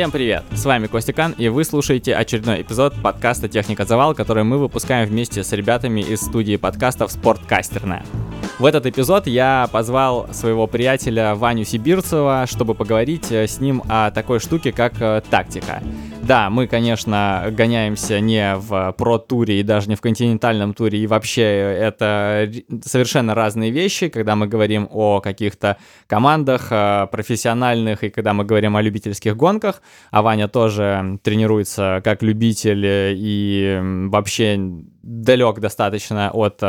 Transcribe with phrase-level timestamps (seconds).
[0.00, 0.44] Всем привет!
[0.52, 5.44] С вами Костикан, и вы слушаете очередной эпизод подкаста «Техника Завал», который мы выпускаем вместе
[5.44, 8.02] с ребятами из студии подкастов «Спорткастерная».
[8.58, 14.10] В этот эпизод я позвал своего приятеля Ваню Сибирцева, чтобы поговорить э, с ним о
[14.10, 15.82] такой штуке, как э, тактика.
[16.22, 21.42] Да, мы, конечно, гоняемся не в про-туре и даже не в континентальном туре, и вообще
[21.42, 22.50] это
[22.84, 28.76] совершенно разные вещи, когда мы говорим о каких-то командах э, профессиональных и когда мы говорим
[28.76, 34.56] о любительских гонках, а Ваня тоже тренируется как любитель и вообще
[35.02, 36.62] далек достаточно от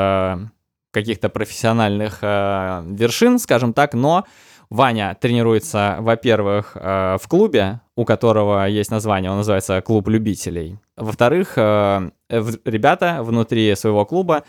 [0.92, 4.26] каких-то профессиональных э, вершин, скажем так, но
[4.72, 10.80] Ваня тренируется, во-первых, э, в клубе, у которого есть название, он называется «Клуб любителей».
[10.96, 14.44] Во-вторых, э, ребята внутри своего клуба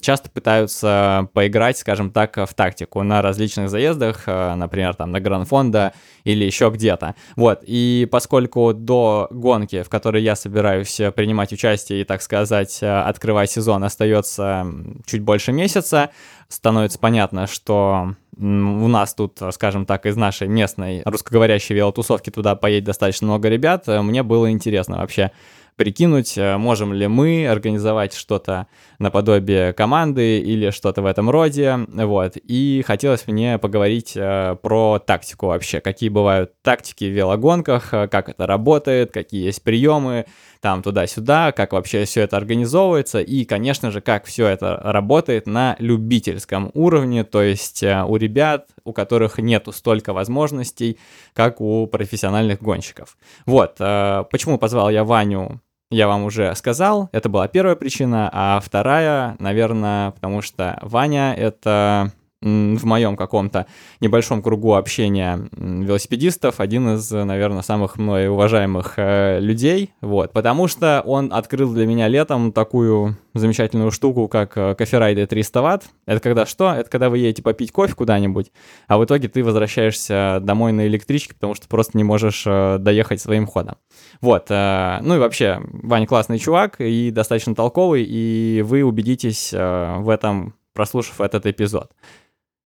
[0.00, 5.94] часто пытаются поиграть, скажем так, в тактику на различных заездах, э, например, там на Гранд-фонда
[6.22, 7.16] или еще где-то.
[7.34, 13.50] Вот, и поскольку до гонки, в которой я собираюсь принимать участие и, так сказать, открывать
[13.50, 14.64] сезон, остается
[15.06, 16.10] чуть больше месяца,
[16.48, 18.42] становится понятно, что у
[18.88, 23.86] нас тут, скажем так, из нашей местной русскоговорящей велотусовки туда поедет достаточно много ребят.
[23.86, 25.32] Мне было интересно вообще
[25.76, 28.66] прикинуть, э, можем ли мы организовать что-то
[28.98, 32.36] наподобие команды или что-то в этом роде, вот.
[32.36, 38.30] И хотелось мне поговорить э, про тактику вообще, какие бывают тактики в велогонках, э, как
[38.30, 40.26] это работает, какие есть приемы,
[40.60, 45.76] там туда-сюда, как вообще все это организовывается и, конечно же, как все это работает на
[45.78, 50.98] любительском уровне, то есть у ребят, у которых нету столько возможностей,
[51.32, 53.16] как у профессиональных гонщиков.
[53.44, 59.36] Вот, почему позвал я Ваню я вам уже сказал, это была первая причина, а вторая,
[59.38, 63.66] наверное, потому что Ваня— это в моем каком-то
[64.00, 71.02] небольшом кругу общения велосипедистов один из, наверное, самых мной уважаемых э, людей, вот, потому что
[71.06, 75.84] он открыл для меня летом такую замечательную штуку, как э, коферайды 300 ватт.
[76.04, 76.72] Это когда что?
[76.74, 78.52] Это когда вы едете попить кофе куда-нибудь,
[78.86, 83.20] а в итоге ты возвращаешься домой на электричке, потому что просто не можешь э, доехать
[83.20, 83.76] своим ходом.
[84.20, 89.96] Вот, э, ну и вообще, Ваня классный чувак и достаточно толковый, и вы убедитесь э,
[89.98, 91.92] в этом, прослушав этот эпизод.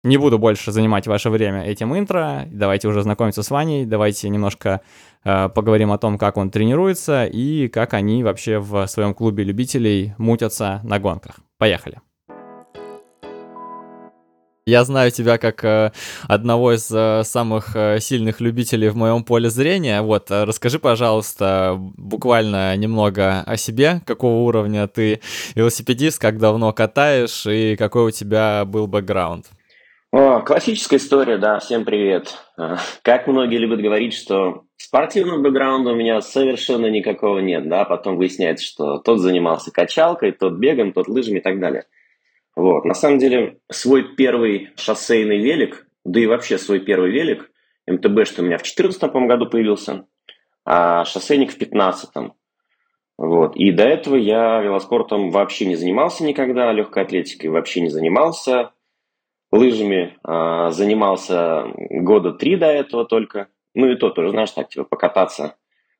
[0.03, 2.47] Не буду больше занимать ваше время этим интро.
[2.49, 3.85] Давайте уже знакомиться с Ваней.
[3.85, 4.79] Давайте немножко
[5.25, 10.13] э, поговорим о том, как он тренируется и как они вообще в своем клубе любителей
[10.17, 11.41] мутятся на гонках.
[11.57, 11.99] Поехали.
[14.65, 15.91] Я знаю тебя как э,
[16.29, 20.01] одного из э, самых э, сильных любителей в моем поле зрения.
[20.01, 25.19] Вот, э, расскажи, пожалуйста, буквально немного о себе, какого уровня ты
[25.55, 29.47] велосипедист, как давно катаешь и какой у тебя был бэкграунд.
[30.11, 32.35] О, классическая история, да, всем привет.
[32.57, 38.17] А, как многие любят говорить, что спортивного бэкграунда у меня совершенно никакого нет, да, потом
[38.17, 41.85] выясняется, что тот занимался качалкой, тот бегом, тот лыжами и так далее.
[42.55, 47.51] Вот, на самом деле, свой первый шоссейный велик, да и вообще свой первый велик,
[47.85, 50.07] МТБ, что у меня в 2014 году появился,
[50.65, 52.33] а шоссейник в 2015.
[53.19, 53.55] Вот.
[53.55, 58.71] И до этого я велоспортом вообще не занимался никогда, легкой атлетикой вообще не занимался,
[59.51, 63.47] Лыжами э, занимался года три до этого только.
[63.73, 65.55] Ну и то тоже, знаешь, так, типа покататься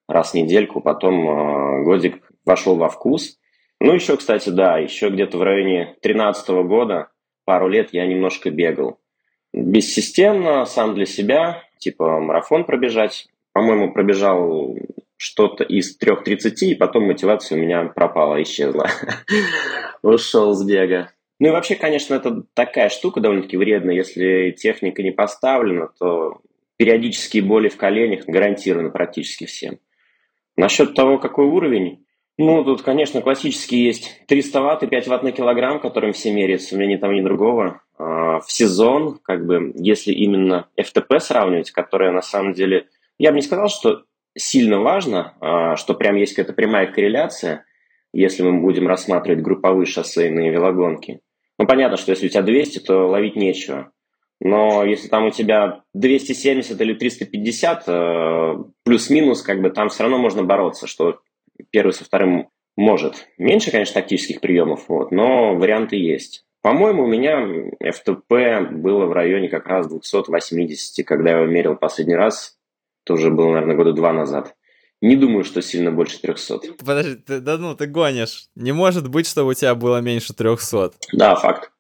[0.08, 3.38] раз в недельку, потом э, годик вошел во вкус.
[3.80, 7.10] Ну еще, кстати, да, еще где-то в районе 13 года,
[7.46, 9.00] пару лет я немножко бегал.
[9.54, 13.28] Бессистемно, сам для себя, типа марафон пробежать.
[13.54, 14.76] По-моему, пробежал
[15.18, 18.90] что-то из 3.30, и потом мотивация у меня пропала, исчезла.
[20.02, 21.12] Ушел с бега.
[21.40, 23.96] Ну и вообще, конечно, это такая штука довольно-таки вредная.
[23.96, 26.42] Если техника не поставлена, то
[26.78, 29.80] периодические боли в коленях гарантированы практически всем.
[30.58, 32.06] Насчет того, какой уровень,
[32.38, 36.76] ну, тут, конечно, классически есть 300 ватт и 5 ватт на килограмм, которым все меряются,
[36.76, 37.82] у меня ни того, ни другого.
[37.98, 42.88] А, в сезон, как бы, если именно FTP сравнивать, которая на самом деле,
[43.18, 44.04] я бы не сказал, что
[44.38, 47.66] сильно важно, а, что прям есть какая-то прямая корреляция,
[48.14, 51.20] если мы будем рассматривать групповые шоссейные велогонки.
[51.60, 53.92] Ну, понятно, что если у тебя 200, то ловить нечего.
[54.40, 60.18] Но если там у тебя 270 или 350, э, плюс-минус, как бы там все равно
[60.18, 61.20] можно бороться, что
[61.70, 62.48] первый со вторым
[62.78, 63.28] может.
[63.38, 66.46] Меньше, конечно, тактических приемов, вот, но варианты есть.
[66.62, 67.46] По-моему, у меня
[67.84, 72.58] FTP было в районе как раз 280, когда я его мерил последний раз.
[73.04, 74.56] Тоже было, наверное, года два назад.
[75.02, 76.60] Не думаю, что сильно больше 300.
[76.86, 78.48] Подожди, ты, да ну, ты гонишь.
[78.56, 80.92] Не может быть, чтобы у тебя было меньше 300.
[81.14, 81.72] Да, факт.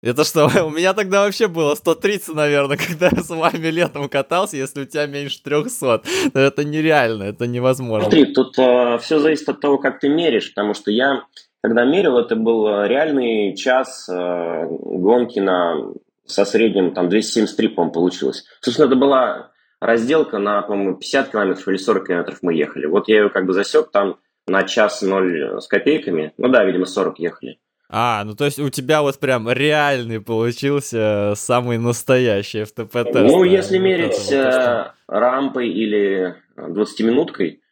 [0.00, 4.56] Это что, у меня тогда вообще было 130, наверное, когда я с вами летом катался,
[4.56, 6.02] если у тебя меньше 300.
[6.34, 8.10] Это нереально, это невозможно.
[8.10, 11.24] Смотри, тут э, все зависит от того, как ты меришь, потому что я,
[11.62, 15.92] когда мерил, это был э, реальный час э, гонки на,
[16.26, 18.44] со средним, там, 273, по-моему, получилось.
[18.60, 22.86] Собственно, это была разделка на, по-моему, 50 километров или 40 километров мы ехали.
[22.86, 26.32] Вот я ее как бы засек там на час ноль с копейками.
[26.38, 27.58] Ну да, видимо, 40 ехали.
[27.90, 33.32] А, ну то есть у тебя вот прям реальный получился самый настоящий FTP-тест.
[33.32, 37.62] Ну, если мерить вот рампой или 20-минуткой,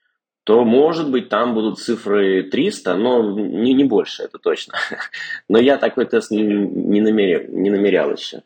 [0.44, 4.74] то, может быть, там будут цифры 300, но не, не больше, это точно.
[5.48, 8.42] Но я такой тест не, не, намерял, не намерял еще.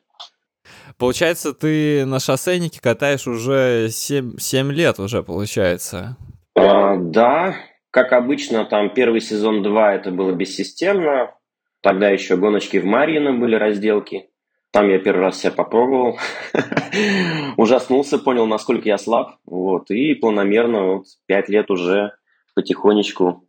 [1.00, 6.16] Получается, ты на шоссейнике катаешь уже 7, 7 лет уже, получается.
[6.54, 7.56] А, да,
[7.90, 11.34] как обычно, там первый сезон 2 это было бессистемно,
[11.82, 14.28] Тогда еще гоночки в Марьино были разделки.
[14.70, 16.18] Там я первый раз себя попробовал.
[17.56, 19.36] Ужаснулся, понял, насколько я слаб.
[19.46, 19.90] Вот.
[19.90, 22.12] И планомерно вот, пять лет уже
[22.54, 23.48] потихонечку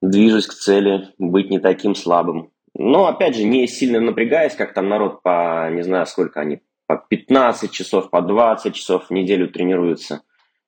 [0.00, 2.50] движусь к цели быть не таким слабым.
[2.74, 6.96] Но, опять же, не сильно напрягаясь, как там народ по, не знаю, сколько они, по
[6.96, 10.22] 15 часов, по 20 часов в неделю тренируются.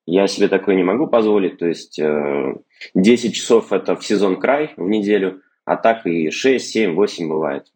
[0.05, 1.57] Я себе такое не могу позволить.
[1.57, 2.55] То есть э,
[2.95, 7.71] 10 часов это в сезон край в неделю– а так и 6, 7, 8 бывает.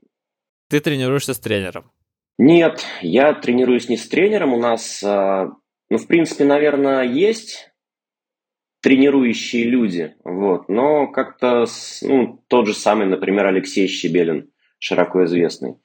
[0.69, 1.91] Ты тренируешься с тренером?
[2.37, 4.53] Нет, я тренируюсь не с тренером.
[4.53, 5.51] У нас, а,
[5.89, 7.71] ну, в принципе, наверное, есть
[8.81, 11.65] тренирующие люди, вот, но как-то,
[12.01, 15.77] ну, тот же самый, например, Алексей Щебелин, широко известный.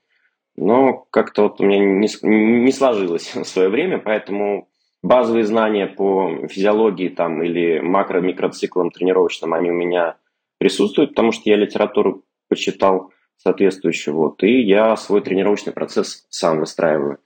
[0.60, 4.68] Но как-то вот у меня не, не сложилось в свое время, поэтому
[5.02, 10.16] базовые знания по физиологии там или макро-микроциклам тренировочным, они у меня
[10.58, 17.20] присутствует, потому что я литературу почитал соответствующую, вот, и я свой тренировочный процесс сам выстраиваю.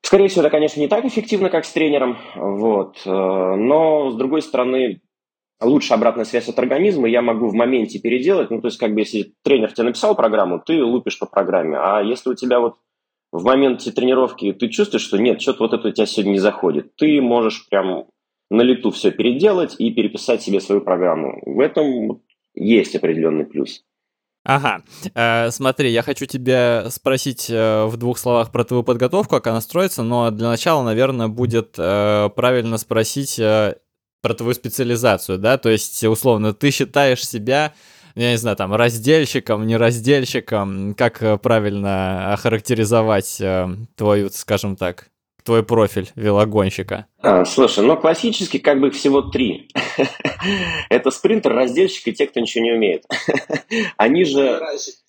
[0.00, 4.40] Скорее всего, это, конечно, не так эффективно, как с тренером, вот, э, но, с другой
[4.40, 5.02] стороны,
[5.60, 9.00] лучше обратная связь от организма, я могу в моменте переделать, ну, то есть, как бы,
[9.00, 12.76] если тренер тебе написал программу, ты лупишь по программе, а если у тебя вот
[13.32, 16.96] в моменте тренировки ты чувствуешь, что нет, что-то вот это у тебя сегодня не заходит,
[16.96, 18.06] ты можешь прям
[18.50, 21.40] на лету все переделать и переписать себе свою программу.
[21.46, 22.22] В этом
[22.54, 23.84] есть определенный плюс.
[24.42, 24.82] Ага,
[25.14, 29.60] э, смотри, я хочу тебя спросить э, в двух словах про твою подготовку, как она
[29.60, 33.76] строится, но для начала, наверное, будет э, правильно спросить э,
[34.22, 37.72] про твою специализацию, да, то есть, условно, ты считаешь себя,
[38.14, 45.10] я не знаю, там, раздельщиком, не раздельщиком, как э, правильно охарактеризовать э, твою, скажем так,
[45.44, 47.06] твой профиль велогонщика?
[47.18, 49.68] А, слушай, ну классически как бы всего три.
[50.90, 53.04] Это спринтер, раздельщик и те, кто ничего не умеет.
[53.96, 54.60] Они же...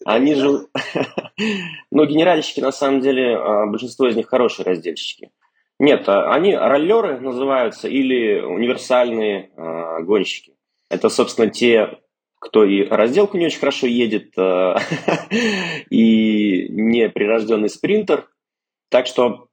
[0.05, 0.67] Они же...
[1.91, 5.31] Ну, генеральщики, на самом деле, а, большинство из них хорошие раздельщики.
[5.81, 10.55] Нет, а, они роллеры называются или универсальные э, гонщики.
[10.89, 11.99] Это, собственно, те,
[12.39, 14.75] кто и разделку не очень хорошо едет, э,
[15.89, 18.29] и не прирожденный спринтер.
[18.89, 19.47] Так что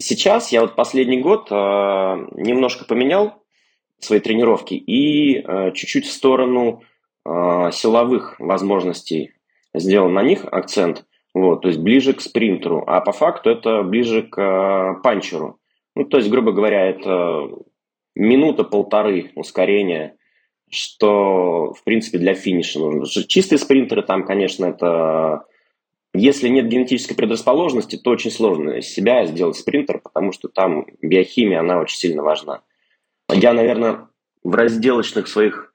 [0.00, 3.42] Сейчас я вот последний год э, немножко поменял
[3.98, 6.84] свои тренировки и э, чуть-чуть в сторону
[7.24, 9.32] э, силовых возможностей
[9.74, 11.04] сделал на них акцент,
[11.40, 15.58] вот, то есть ближе к спринтеру, а по факту это ближе к э, панчеру.
[15.94, 17.48] Ну, то есть, грубо говоря, это
[18.14, 20.16] минута-полторы ускорения,
[20.70, 23.06] что, в принципе, для финиша нужно.
[23.06, 25.44] Чистые спринтеры там, конечно, это
[26.14, 31.60] если нет генетической предрасположенности, то очень сложно из себя сделать спринтер, потому что там биохимия,
[31.60, 32.62] она очень сильно важна.
[33.30, 34.08] Я, наверное,
[34.42, 35.67] в разделочных своих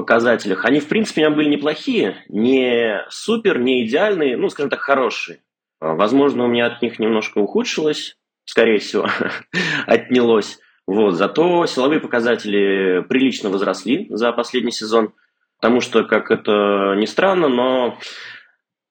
[0.00, 4.80] показателях, они, в принципе, у меня были неплохие, не супер, не идеальные, ну, скажем так,
[4.80, 5.40] хорошие.
[5.80, 9.08] Возможно, у меня от них немножко ухудшилось, скорее всего,
[9.86, 10.58] отнялось.
[10.86, 11.14] Вот.
[11.14, 15.14] Зато силовые показатели прилично возросли за последний сезон,
[15.60, 17.98] потому что, как это ни странно, но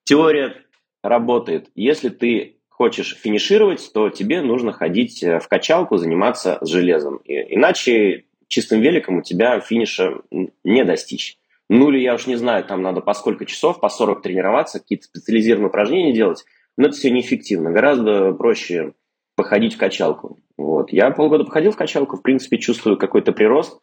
[0.04, 0.64] теория
[1.02, 1.68] работает.
[1.74, 7.18] Если ты хочешь финишировать, то тебе нужно ходить э, в качалку, заниматься с железом.
[7.18, 10.20] И, иначе чистым великом у тебя финиша
[10.64, 11.38] не достичь.
[11.70, 15.04] Ну или я уж не знаю, там надо по сколько часов, по 40 тренироваться, какие-то
[15.04, 16.44] специализированные упражнения делать.
[16.76, 17.70] Но это все неэффективно.
[17.70, 18.94] Гораздо проще
[19.36, 20.38] походить в качалку.
[20.58, 20.92] Вот.
[20.92, 23.80] Я полгода походил в качалку, в принципе, чувствую какой-то прирост.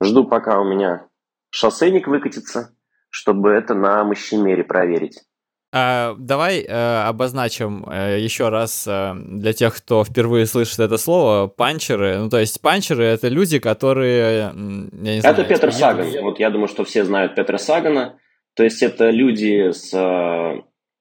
[0.00, 1.08] Жду, пока у меня
[1.50, 2.76] шоссейник выкатится,
[3.10, 5.24] чтобы это на мощемере проверить.
[5.72, 11.48] А, давай э, обозначим э, еще раз э, для тех, кто впервые слышит это слово,
[11.48, 12.18] панчеры.
[12.18, 14.38] Ну, то есть панчеры— это люди, которые...
[14.38, 16.06] Я не знаю, это Петр Саган.
[16.22, 18.18] Вот я думаю, что все знают Петра Сагана.
[18.54, 19.92] То есть это люди с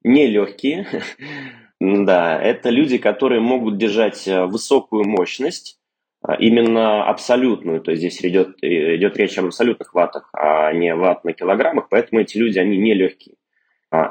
[0.03, 0.87] нелегкие.
[1.79, 5.79] да, это люди, которые могут держать высокую мощность,
[6.27, 11.23] а, именно абсолютную, то есть здесь идет, идет речь об абсолютных ваттах, а не ватт
[11.23, 13.35] на килограммах, поэтому эти люди, они не легкие.
[13.35, 13.44] А,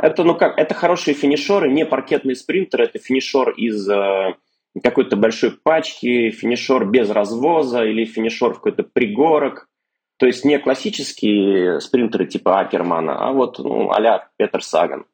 [0.02, 4.34] это, ну как, это хорошие финишеры, не паркетные спринтеры, это финишер из э,
[4.82, 9.68] какой-то большой пачки, финишер без развоза или финишер в какой-то пригорок.
[10.16, 15.06] То есть не классические спринтеры типа Акермана, а вот ну, а Петер Саган.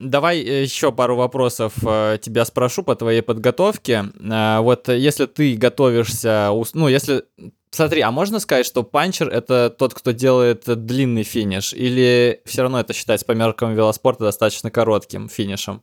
[0.00, 4.06] Давай э, еще пару вопросов э, тебя спрошу по твоей подготовке.
[4.18, 7.24] Э, вот если ты готовишься, ну если
[7.72, 12.80] Смотри, а можно сказать, что панчер это тот, кто делает длинный финиш, или все равно
[12.80, 15.82] это считается по меркам велоспорта достаточно коротким финишем?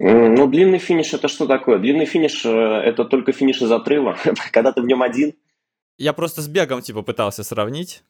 [0.00, 1.78] Ну, длинный финиш это что такое?
[1.78, 4.16] Длинный финиш это только финиш из отрыва,
[4.52, 5.34] когда ты в нем один.
[5.96, 8.02] Я просто с бегом типа пытался сравнить.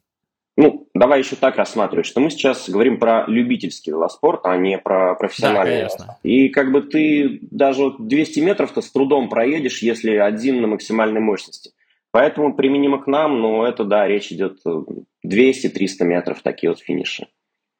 [0.56, 5.14] Ну, давай еще так рассматривать, что мы сейчас говорим про любительский велоспорт, а не про
[5.14, 5.82] профессиональный.
[5.82, 6.18] Да, конечно.
[6.24, 11.70] И как бы ты даже 200 метров-то с трудом проедешь, если один на максимальной мощности.
[12.10, 14.58] Поэтому применимо к нам, ну, это, да, речь идет
[15.24, 17.28] 200-300 метров, такие вот финиши.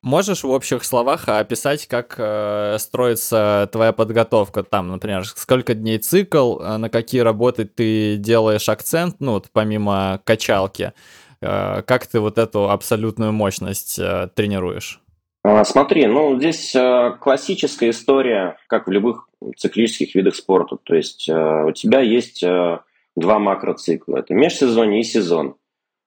[0.03, 4.63] Можешь в общих словах описать, как э, строится твоя подготовка?
[4.63, 10.21] Там, например, сколько дней цикл, э, на какие работы ты делаешь акцент, ну, вот помимо
[10.23, 10.93] качалки, э,
[11.41, 15.01] как ты вот эту абсолютную мощность э, тренируешь?
[15.45, 20.77] А, смотри, ну, здесь э, классическая история, как в любых циклических видах спорта.
[20.83, 22.81] То есть э, у тебя есть э,
[23.17, 24.19] два макроцикла.
[24.19, 25.57] Это межсезонье и сезон.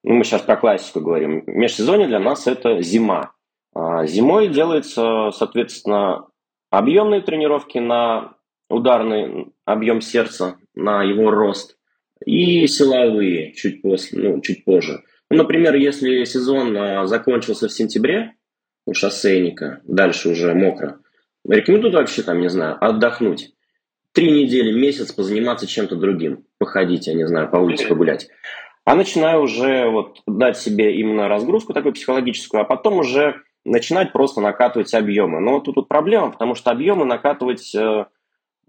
[0.03, 1.43] Ну, мы сейчас про классику говорим.
[1.47, 3.31] Межсезонье для нас это зима.
[3.73, 6.27] А зимой делается, соответственно,
[6.69, 8.35] объемные тренировки на
[8.69, 11.77] ударный объем сердца, на его рост,
[12.25, 15.03] и силовые чуть, после, ну, чуть позже.
[15.31, 18.33] Ну, например, если сезон а, закончился в сентябре
[18.85, 20.99] у шоссейника, дальше уже мокро,
[21.47, 23.53] рекомендую вообще, там, не знаю, отдохнуть.
[24.11, 26.43] Три недели, месяц позаниматься чем-то другим.
[26.57, 28.27] Походить, я не знаю, по улице погулять.
[28.83, 34.41] А начинаю уже вот дать себе именно разгрузку такую психологическую, а потом уже начинать просто
[34.41, 35.39] накатывать объемы.
[35.39, 38.05] Но тут, тут проблема, потому что объемы накатывать э,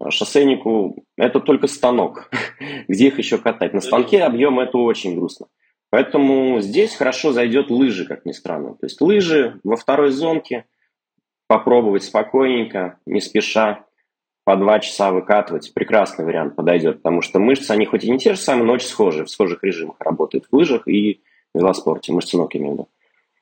[0.09, 2.29] шоссейнику– это только станок.
[2.87, 3.73] Где их еще катать?
[3.73, 5.47] На станке объем– это очень грустно.
[5.93, 8.69] Поэтому здесь хорошо зайдет лыжи, как ни странно.
[8.71, 10.65] То есть лыжи во второй зонке,
[11.45, 13.85] попробовать спокойненько, не спеша,
[14.43, 15.71] по два часа выкатывать.
[15.75, 18.87] Прекрасный вариант подойдет, потому что мышцы, они хоть и не те же самые, но очень
[18.87, 21.21] схожи, в схожих режимах работают в лыжах и
[21.53, 22.89] в велоспорте, мышцы ног имею в виду.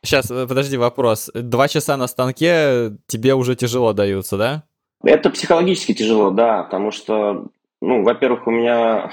[0.04, 1.32] Сейчас, э, подожди, вопрос.
[1.34, 4.64] Два часа на станке тебе уже тяжело даются, да?
[5.06, 7.46] Это психологически тяжело, да, потому что,
[7.82, 9.10] ну, во-первых, у меня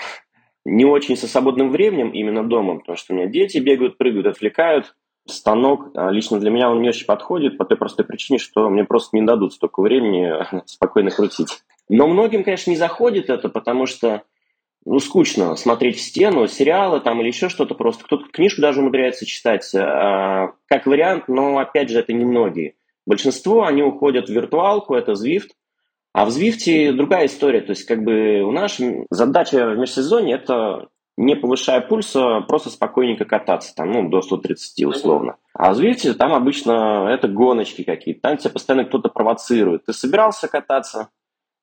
[0.69, 4.95] не очень со свободным временем именно дома, потому что у меня дети бегают, прыгают, отвлекают.
[5.27, 8.85] Станок а лично для меня он не очень подходит по той простой причине, что мне
[8.85, 10.33] просто не дадут столько времени
[10.67, 11.63] спокойно крутить.
[11.89, 14.23] Но многим, конечно, не заходит это, потому что
[14.85, 18.05] ну, скучно смотреть в стену, сериалы там или еще что-то просто.
[18.05, 22.75] Кто-то книжку даже умудряется читать, э, как вариант, но, опять же, это немногие.
[23.07, 25.49] Большинство, они уходят в виртуалку, это Zwift,
[26.19, 27.61] а в Zwift другая история.
[27.61, 33.25] То есть, как бы у нас задача в межсезонье– это не повышая пульса, просто спокойненько
[33.25, 35.37] кататься, там, ну, до 130 условно.
[35.55, 39.85] А в Zwift там обычно это гоночки какие-то, там тебя постоянно кто-то провоцирует.
[39.85, 41.11] Ты собирался кататься,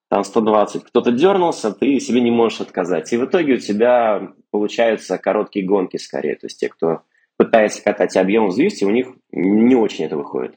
[0.10, 3.12] там 120, кто-то дернулся, ты себе не можешь отказать.
[3.12, 6.36] И в итоге у тебя получаются короткие гонки скорее.
[6.36, 7.02] То есть те, кто
[7.36, 10.56] пытается катать объем в Zwift, у них не очень это выходит.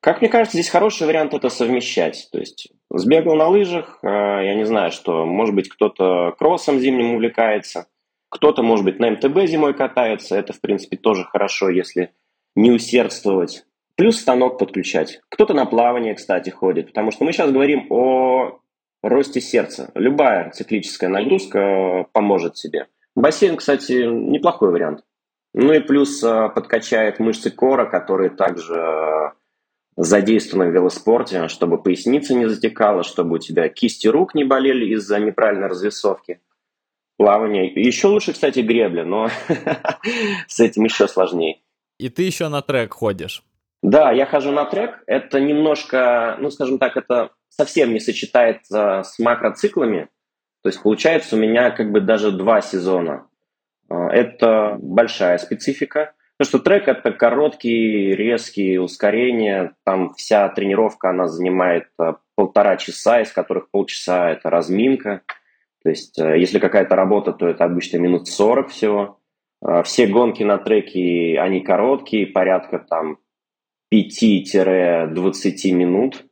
[0.00, 2.28] Как мне кажется, здесь хороший вариант это совмещать.
[2.32, 7.14] То есть сбегал на лыжах, э, я не знаю, что, может быть, кто-то кроссом зимним
[7.14, 7.86] увлекается,
[8.30, 10.36] кто-то, может быть, на МТБ зимой катается.
[10.36, 12.12] Это, в принципе, тоже хорошо, если
[12.56, 13.66] не усердствовать.
[13.96, 15.20] Плюс станок подключать.
[15.28, 16.86] Кто-то на плавание, кстати, ходит.
[16.86, 18.60] Потому что мы сейчас говорим о
[19.02, 19.90] росте сердца.
[19.94, 22.86] Любая циклическая нагрузка поможет себе.
[23.14, 25.04] Бассейн, кстати, неплохой вариант.
[25.52, 29.30] Ну и плюс э, подкачает мышцы кора, которые также э,
[30.02, 35.18] задействованы в велоспорте, чтобы поясница не затекала, чтобы у тебя кисти рук не болели из-за
[35.20, 36.40] неправильной развесовки.
[37.16, 37.70] Плавание.
[37.74, 39.28] Еще лучше, кстати, гребля, но
[40.48, 41.60] с этим еще сложнее.
[41.98, 43.42] И ты еще на трек ходишь.
[43.82, 45.02] Да, я хожу на трек.
[45.06, 50.08] Это немножко, ну, скажем так, это совсем не сочетается с макроциклами.
[50.62, 53.26] То есть получается у меня как бы даже два сезона.
[53.90, 56.14] А, это большая специфика.
[56.40, 59.74] Потому что трек это короткие, резкие ускорения.
[59.84, 65.20] Там вся тренировка, она занимает а, полтора часа, из которых полчаса это разминка.
[65.82, 69.20] То есть э, если какая-то работа, то это обычно минут 40 всего.
[69.60, 73.18] А, все гонки на треке, они короткие, порядка там
[73.92, 76.24] 5-20 минут.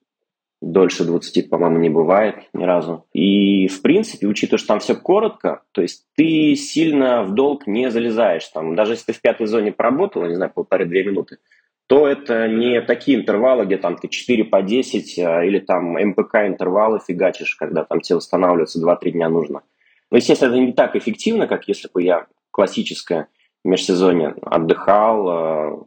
[0.61, 3.07] Дольше 20, по-моему, не бывает ни разу.
[3.13, 7.91] И, в принципе, учитывая, что там все коротко, то есть ты сильно в долг не
[7.91, 8.47] залезаешь.
[8.49, 11.39] Там, даже если ты в пятой зоне поработал, не знаю, полторы-две минуты,
[11.87, 16.47] то это не такие интервалы, где там ты 4 по 10 а, или там МПК
[16.47, 19.63] интервалы фигачишь, когда там тебе восстанавливаться 2-3 дня нужно.
[20.11, 23.29] Но, естественно, это не так эффективно, как если бы я классическое
[23.65, 25.83] межсезонье отдыхал, а,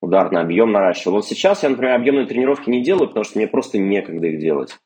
[0.00, 1.16] ударный объем наращивал.
[1.16, 4.78] Вот сейчас я, например, объемные тренировки не делаю, потому что мне просто некогда их делать.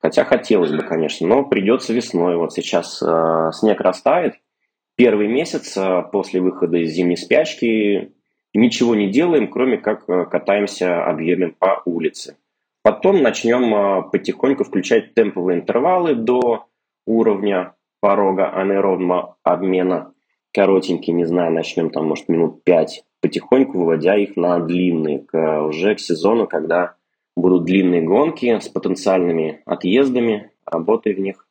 [0.00, 2.36] Хотя хотелось бы, конечно, но придется весной.
[2.36, 4.36] Вот сейчас э, снег растает.
[4.96, 8.12] Первый месяц э, после выхода из зимней спячки
[8.54, 12.36] ничего не делаем, кроме как э, катаемся объемом по улице.
[12.82, 16.66] Потом начнем э, потихоньку включать темповые интервалы до
[17.06, 20.14] уровня порога анаэробного обмена.
[20.52, 25.94] Коротенький, не знаю, начнем там, может, минут 5 потихоньку выводя их на длинные, к, уже
[25.94, 26.94] к сезону, когда
[27.36, 31.46] будут длинные гонки с потенциальными отъездами, работой в них.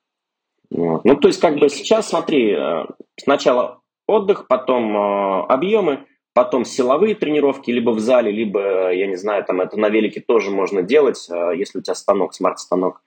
[0.69, 1.03] Вот.
[1.03, 2.85] Ну, то есть, как бы сейчас, смотри, э,
[3.17, 9.43] сначала отдых, потом э, объемы, потом силовые тренировки, либо в зале, либо, я не знаю,
[9.45, 13.01] там это на велике тоже можно делать, э, если у тебя станок, смарт-станок.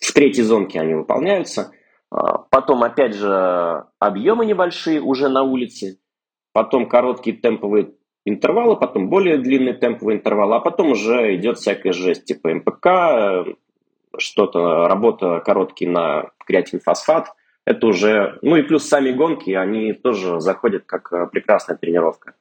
[0.00, 1.72] В третьей зонке они выполняются.
[2.10, 5.98] Потом, опять же, объемы небольшие уже на улице,
[6.56, 7.90] потом короткие темповые
[8.24, 13.54] интервалы, потом более длинные темповые интервалы, а потом уже идет всякая жесть, типа МПК,
[14.16, 17.34] что-то, работа короткий на креатин-фосфат.
[17.66, 22.32] Это уже, ну и плюс сами гонки, они тоже заходят как э, прекрасная тренировка.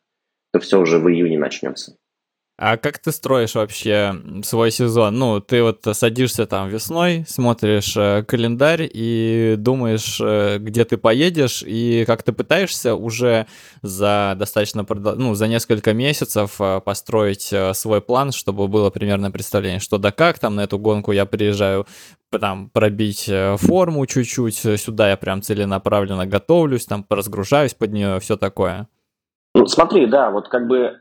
[0.54, 1.98] Это все уже в июне начнется.
[2.58, 5.20] А как ты строишь вообще свой сезон?
[5.20, 11.64] Ну, ты вот садишься там весной, смотришь э, календарь и думаешь, э, где ты поедешь,
[11.68, 13.48] и как ты пытаешься уже
[13.82, 19.98] за достаточно, ну, за несколько месяцев э, построить свой план, чтобы было примерное представление, что
[19.98, 21.86] да как там на эту гонку я приезжаю
[22.32, 28.88] там пробить форму чуть-чуть, сюда я прям целенаправленно готовлюсь, там разгружаюсь под нее, все такое.
[29.54, 31.00] Ну, смотри, да, вот как бы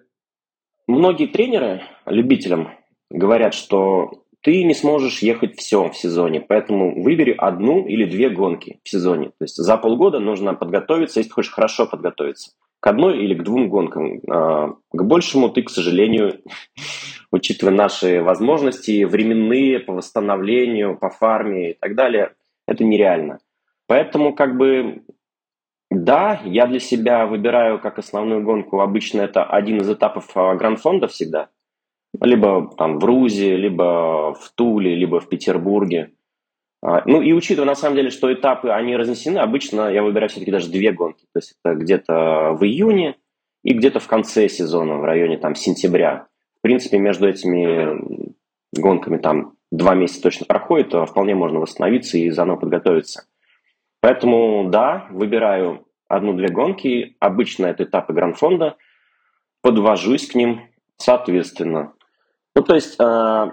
[0.87, 2.70] Многие тренеры любителям
[3.11, 8.79] говорят, что ты не сможешь ехать все в сезоне, поэтому выбери одну или две гонки
[8.85, 9.29] в сезоне.
[9.29, 13.70] То есть за полгода нужно подготовиться, если хочешь хорошо подготовиться, к одной или к двум
[13.70, 14.20] гонкам.
[14.31, 16.42] А, к большему ты, к сожалению,
[17.33, 22.33] учитывая наши возможности временные по восстановлению, по фарме и так далее,
[22.66, 23.38] это нереально.
[23.87, 25.03] Поэтому как бы
[25.94, 28.80] да, я для себя выбираю как основную гонку.
[28.80, 31.48] Обычно это один из этапов а, Гранд-фонда всегда.
[32.20, 36.12] Либо там в Рузе, либо в Туле, либо в Петербурге.
[36.83, 40.52] А, ну и учитывая на самом деле, что этапы, они разнесены, обычно я выбираю все-таки
[40.52, 41.24] даже две гонки.
[41.33, 43.16] То есть это где-то в июне
[43.62, 46.26] и где-то в конце сезона, в районе там сентября.
[46.59, 48.35] В принципе, между этими
[48.72, 53.26] гонками там два месяца точно проходит, а вполне можно восстановиться и заново подготовиться.
[54.00, 57.17] Поэтому, да, выбираю одну-две гонки.
[57.21, 58.77] Обычно это этапы гранд-фонда.
[59.62, 60.61] Подвожусь к ним
[60.97, 61.93] соответственно.
[62.55, 63.51] Ну, то есть, э,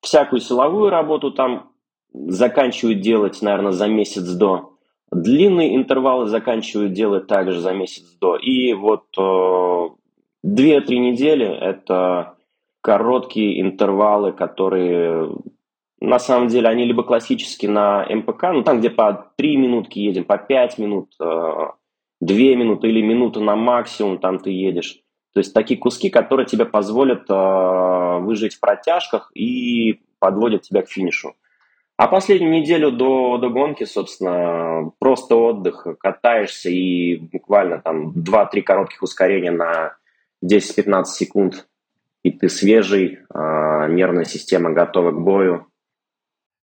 [0.00, 1.72] всякую силовую работу там
[2.12, 4.72] заканчиваю делать, наверное, за месяц до.
[5.12, 8.36] Длинные интервалы заканчиваю делать также за месяц до.
[8.36, 9.20] И вот э,
[10.44, 12.34] 2-3 недели– это
[12.80, 15.30] короткие интервалы, которые
[16.00, 20.24] на самом деле они либо классически на МПК, ну там где по 3 минутки едем,
[20.24, 21.56] по 5 минут, 2
[22.20, 25.00] э, минуты или минуту на максимум там ты едешь.
[25.32, 30.88] То есть такие куски, которые тебе позволят э, выжить в протяжках и подводят тебя к
[30.88, 31.34] финишу.
[31.98, 39.02] А последнюю неделю до, до гонки, собственно, просто отдых, катаешься и буквально там 2-3 коротких
[39.02, 39.96] ускорения на
[40.44, 41.66] 10-15 секунд,
[42.22, 45.66] и ты свежий, э, нервная система готова к бою,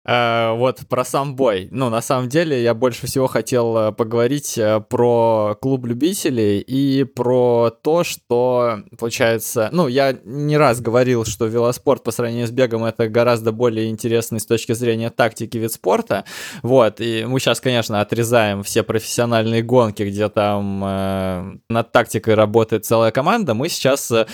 [0.06, 1.70] вот про сам бой.
[1.72, 7.06] Ну, на самом деле, я больше всего хотел э, поговорить э, про клуб любителей и
[7.06, 12.84] про то, что, получается, ну, я не раз говорил, что велоспорт по сравнению с бегом
[12.84, 16.26] это гораздо более интересный с точки зрения тактики вид спорта.
[16.64, 22.86] Вот, и мы сейчас, конечно, отрезаем все профессиональные гонки, где там э, над тактикой работает
[22.86, 23.54] целая команда.
[23.54, 24.26] Мы сейчас, э,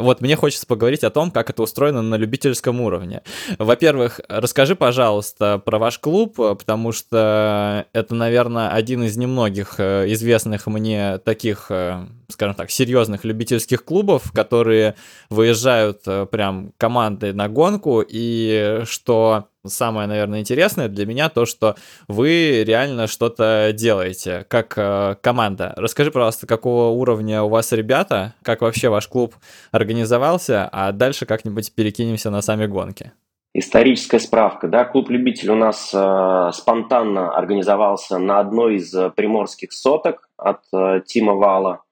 [0.00, 3.22] вот, мне хочется поговорить о том, как это устроено на любительском уровне.
[3.58, 9.76] Во-первых, расскажи, пожалуйста, пожалуйста, про ваш клуб, э, потому что это, наверное, один из немногих
[9.78, 14.96] э, известных мне таких, э, скажем так, серьезных любительских клубов, которые
[15.30, 21.76] выезжают прям командой на гонку, и что самое, наверное, интересное для меня то, что
[22.08, 25.74] вы реально что-то делаете как команда.
[25.76, 29.36] Расскажи, пожалуйста, какого уровня у вас ребята, как вообще ваш клуб
[29.70, 33.12] организовался, а дальше как-нибудь перекинемся на сами гонки.
[33.54, 40.28] Историческая справка, да, клуб любителей у нас э, спонтанно организовался на одной из приморских соток
[40.36, 41.82] от э, Тима Вала.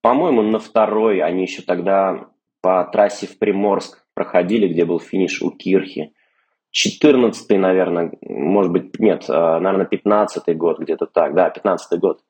[0.00, 2.28] По-моему, на второй они еще тогда
[2.62, 6.12] по трассе в Приморск проходили, где был финиш у Кирхи.
[6.70, 12.20] 14 наверное, может быть, нет, э, наверное, 15 год, где-то так, да, 15 год.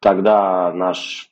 [0.00, 1.29] Тогда наш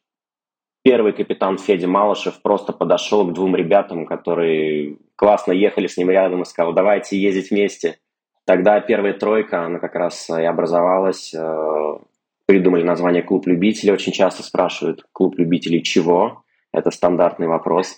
[0.88, 6.40] первый капитан Федя Малышев просто подошел к двум ребятам, которые классно ехали с ним рядом
[6.40, 7.98] и сказал, давайте ездить вместе.
[8.46, 11.98] Тогда первая тройка, она как раз и образовалась, э,
[12.46, 13.92] придумали название «Клуб любителей».
[13.92, 17.94] Очень часто спрашивают «Клуб любителей чего?» Это стандартный вопрос.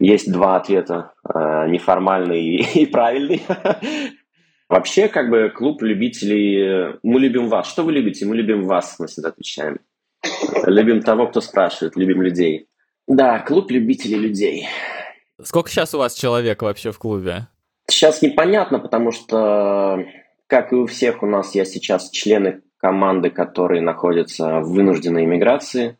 [0.00, 3.40] Есть два ответа, э, неформальный и правильный.
[4.68, 6.98] Вообще, как бы, клуб любителей...
[7.04, 7.70] Мы любим вас.
[7.70, 8.26] Что вы любите?
[8.26, 9.78] Мы любим вас, мы всегда отвечаем.
[10.66, 12.68] Любим того, кто спрашивает, любим людей.
[13.06, 14.68] Да, клуб любителей людей.
[15.42, 17.46] Сколько сейчас у вас человек вообще в клубе?
[17.88, 20.04] Сейчас непонятно, потому что,
[20.46, 25.96] как и у всех, у нас есть сейчас члены команды, которые находятся в вынужденной иммиграции.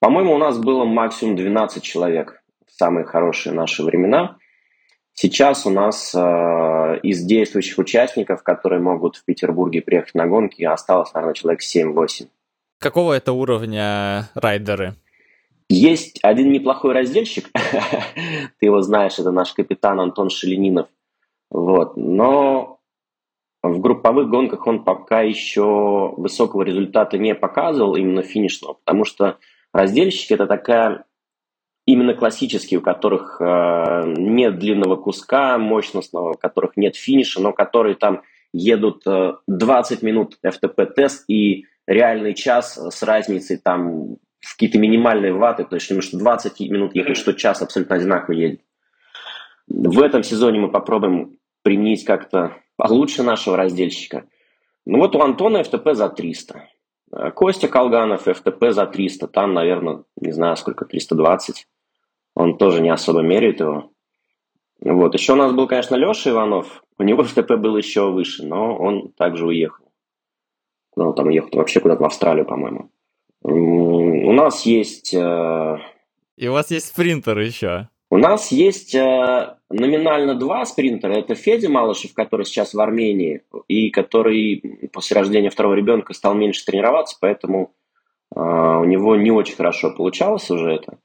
[0.00, 4.36] По-моему, у нас было максимум 12 человек в самые хорошие наши времена.
[5.12, 11.12] Сейчас у нас э, из действующих участников, которые могут в Петербурге приехать на гонки, осталось,
[11.14, 12.28] наверное, человек 7-8.
[12.78, 14.94] Какого это уровня райдеры?
[15.68, 17.50] Есть один неплохой раздельщик,
[18.58, 20.88] ты его знаешь, это наш капитан Антон Шеленинов.
[21.50, 21.96] Вот.
[21.96, 22.80] Но
[23.62, 29.38] в групповых гонках он пока еще высокого результата не показывал, именно финишного, потому что
[29.72, 31.04] раздельщики это такая
[31.84, 37.96] именно классические, у которых э, нет длинного куска мощностного, у которых нет финиша, но которые
[37.96, 45.32] там едут э, 20 минут FTP-тест и реальный час с разницей там в какие-то минимальные
[45.32, 48.60] ваты, то есть что 20 минут ехать, что час абсолютно одинаково едет.
[49.66, 54.26] В этом сезоне мы попробуем применить как-то получше нашего раздельщика.
[54.86, 56.68] Ну вот у Антона FTP за 300.
[57.34, 59.26] Костя Колганов FTP за 300.
[59.28, 61.66] Там, наверное, не знаю сколько, 320.
[62.34, 63.90] Он тоже не особо меряет его.
[64.80, 65.14] Вот.
[65.14, 66.84] Еще у нас был, конечно, Леша Иванов.
[66.98, 69.87] У него FTP был еще выше, но он также уехал.
[70.98, 72.90] Ну, там уехал вообще куда-то в Австралию, по-моему.
[73.42, 75.14] У нас есть...
[75.14, 75.78] Э,
[76.36, 77.88] И у вас есть спринтер еще?
[78.10, 81.12] У нас есть э, номинально два спринтера.
[81.12, 86.64] Это Федя Малышев, который сейчас в Армении, и который после рождения второго ребенка стал меньше
[86.64, 87.74] тренироваться, поэтому
[88.34, 90.98] э, у него не очень хорошо получалось уже это.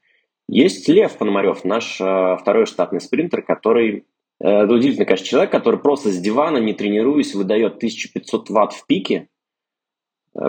[0.48, 4.06] Есть Лев Пономарев, наш второй штатный спринтер, который
[4.40, 9.28] это удивительный, конечно, человек, который просто с дивана, не тренируясь, выдает 1500 ватт в пике,
[9.28, 9.33] Э,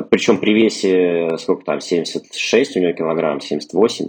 [0.10, 4.08] Причем при весе, сколько там, 76 у него килограмм, 78.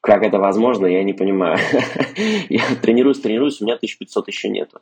[0.00, 1.58] Как это возможно, я не понимаю.
[2.48, 4.80] я тренируюсь, тренируюсь, у меня 1500 еще нету.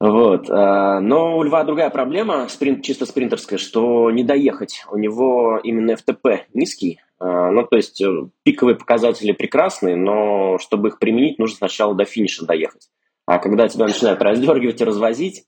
[0.00, 0.48] Вот.
[0.48, 4.84] Э, но у Льва другая проблема, спринт, чисто спринтерская, что не доехать.
[4.90, 7.00] У него именно FTP низкий.
[7.20, 8.02] Э, ну, то есть
[8.42, 12.90] пиковые показатели прекрасные, но чтобы их применить, нужно сначала до финиша доехать.
[13.26, 15.44] А когда тебя начинают раздергивать и развозить,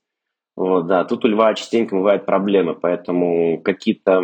[0.55, 4.23] вот, да, тут у льва частенько бывают проблемы, поэтому какие-то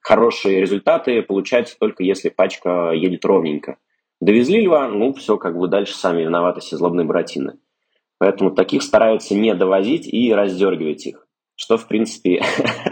[0.00, 3.78] хорошие результаты получаются только если пачка едет ровненько.
[4.20, 7.58] Довезли льва, ну все, как бы дальше сами виноваты все злобные братины.
[8.18, 12.42] Поэтому таких стараются не довозить и раздергивать их, что, в принципе,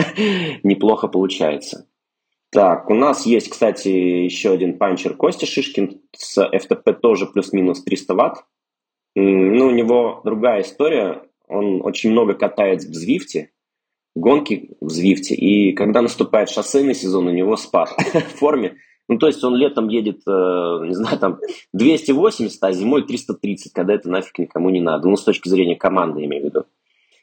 [0.62, 1.86] неплохо получается.
[2.50, 8.14] Так, у нас есть, кстати, еще один панчер Костя Шишкин с FTP тоже плюс-минус 300
[8.14, 8.44] ватт.
[9.14, 13.50] Ну, у него другая история он очень много катает в Звифте,
[14.14, 18.76] гонки в Звифте, и когда наступает шоссейный сезон, у него спад в форме.
[19.08, 21.38] Ну, то есть он летом едет, э, не знаю, там
[21.72, 25.08] 280, а зимой 330, когда это нафиг никому не надо.
[25.08, 26.64] Ну, с точки зрения команды, имею в виду.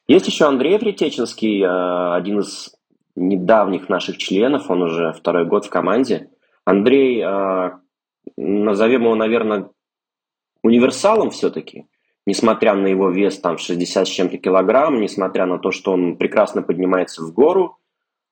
[0.08, 2.76] Есть еще Андрей Притеченский, э, один из
[3.16, 6.30] недавних наших членов, он уже второй год в команде.
[6.66, 7.72] Андрей, э,
[8.38, 9.70] назовем его, наверное,
[10.64, 11.86] универсалом все-таки
[12.30, 16.62] несмотря на его вес там 60 с чем-то килограмм, несмотря на то, что он прекрасно
[16.62, 17.80] поднимается в гору,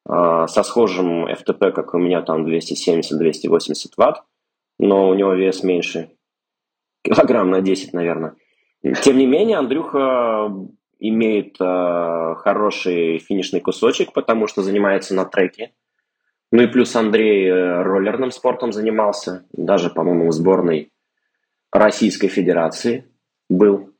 [0.07, 4.23] э, со схожим FTP, как у меня там 270-280 ватт,
[4.77, 6.11] но у него вес меньше,
[7.03, 8.35] килограмм на 10, наверное.
[9.01, 10.53] Тем не менее, Андрюха
[10.99, 15.71] имеет э, хороший финишный кусочек, потому что занимается на треке.
[16.51, 20.91] Ну и плюс Андрей э, роллерным спортом занимался, даже, по-моему, в сборной
[21.71, 23.05] Российской Федерации
[23.49, 23.93] был,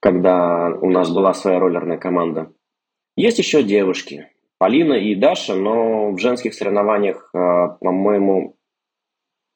[0.00, 2.52] когда у нас была своя роллерная команда.
[3.16, 8.56] Есть еще девушки, Полина и Даша, но в женских соревнованиях, а, по-моему,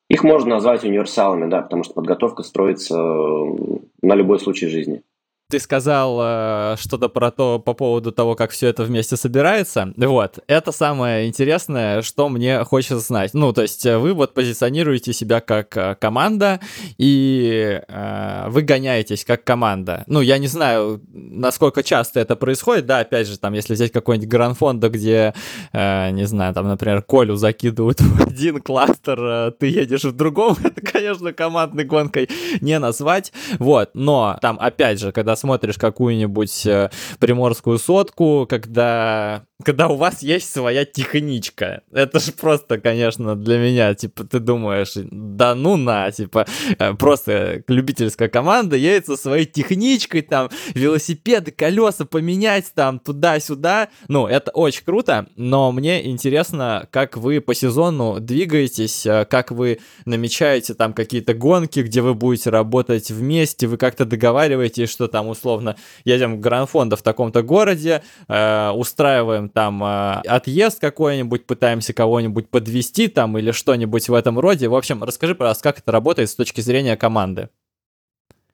[0.08, 5.02] их можно назвать универсалами, да, потому что подготовка строится на любой случай жизни.
[5.48, 9.92] Ты сказал э, что-то про то по поводу того, как все это вместе собирается.
[9.96, 13.32] Вот, это самое интересное, что мне хочется знать.
[13.32, 16.58] Ну, то есть э, вы вот позиционируете себя как э, команда
[16.98, 20.02] и э, вы гоняетесь как команда.
[20.08, 22.86] Ну, я не знаю, насколько часто это происходит.
[22.86, 25.32] Да, опять же, там, если взять какой-нибудь гранфондо, где,
[25.72, 30.56] э, не знаю, там, например, Колю закидывают в один кластер, э, ты едешь в другом,
[30.64, 32.28] это, конечно, командной гонкой
[32.60, 33.32] не назвать.
[33.60, 40.22] Вот, но там, опять же, когда смотришь какую-нибудь э, приморскую сотку, когда когда у вас
[40.22, 41.82] есть своя техничка.
[41.90, 46.46] Это же просто, конечно, для меня, типа, ты думаешь, да ну на, типа,
[46.78, 53.88] э, просто любительская команда едет со своей техничкой, там, велосипеды, колеса поменять, там, туда-сюда.
[54.08, 59.78] Ну, это очень круто, но мне интересно, как вы по сезону двигаетесь, э, как вы
[60.04, 65.76] намечаете там какие-то гонки, где вы будете работать вместе, вы как-то договариваетесь, что там, условно,
[66.04, 73.08] едем в Гранд-фонда в таком-то городе, э, устраиваем там э, отъезд какой-нибудь, пытаемся кого-нибудь подвести
[73.08, 74.68] там или что-нибудь в этом роде.
[74.68, 77.48] В общем, расскажи, пожалуйста, как это работает с точки зрения команды.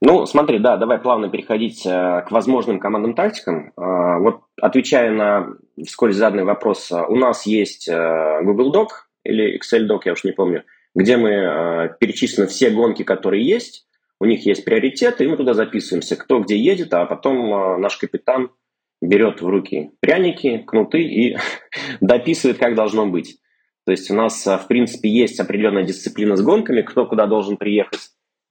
[0.04, 3.72] Ну, смотри, да, давай плавно переходить э, к возможным командным тактикам.
[3.76, 5.54] Э, вот отвечая на
[5.86, 8.88] вскользь заданный вопрос, э, у нас есть э, Google Doc
[9.22, 10.64] или Excel Doc, я уж не помню,
[10.96, 13.86] где мы э, перечислены все гонки, которые есть,
[14.22, 17.96] у них есть приоритеты, и мы туда записываемся, кто где едет, а потом э, наш
[17.96, 18.52] капитан
[19.00, 21.36] берет в руки пряники, кнуты и
[22.00, 23.40] дописывает, как должно быть.
[23.84, 27.98] То есть у нас, в принципе, есть определенная дисциплина с гонками, кто куда должен приехать,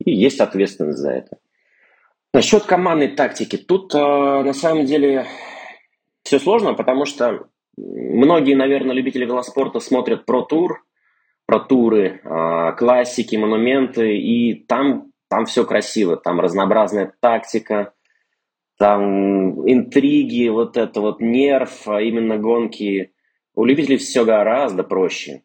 [0.04, 1.38] и есть ответственность за это.
[2.34, 3.56] Насчет командной тактики.
[3.56, 5.26] Тут на самом деле
[6.24, 10.84] все сложно, потому что многие, наверное, любители велоспорта смотрят про тур,
[11.46, 12.22] про туры,
[12.78, 17.94] классики, монументы, и там, там все красиво, там разнообразная тактика,
[18.78, 23.14] там интриги, вот это вот нерв, а именно гонки.
[23.56, 25.44] У любителей все гораздо проще,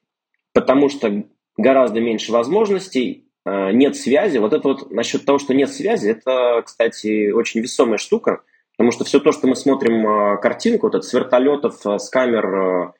[0.52, 1.22] потому что
[1.56, 4.38] гораздо меньше возможностей, а, нет связи.
[4.38, 8.42] Вот это вот насчет того, что нет связи, это, кстати, очень весомая штука,
[8.76, 12.10] потому что все то, что мы смотрим а, картинку, вот это с вертолетов, а, с
[12.10, 12.92] камер,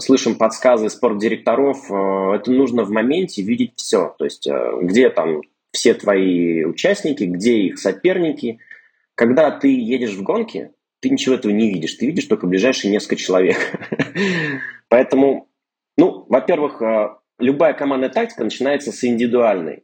[0.00, 4.12] слышим подсказы спортдиректоров, это нужно в моменте видеть все.
[4.18, 4.48] То есть
[4.82, 5.40] где там
[5.72, 8.60] все твои участники, где их соперники–
[9.18, 11.94] когда ты едешь в гонке, ты ничего этого не видишь.
[11.94, 13.56] Ты видишь только ближайшие несколько человек.
[14.88, 15.48] Поэтому,
[15.96, 19.82] ну, во-первых, э, любая командная тактика начинается с индивидуальной.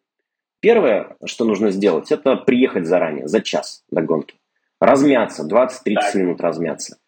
[0.60, 4.36] Первое, что нужно сделать, это приехать заранее, за час до гонки.
[4.80, 6.98] Размяться, 20-30 минут размяться.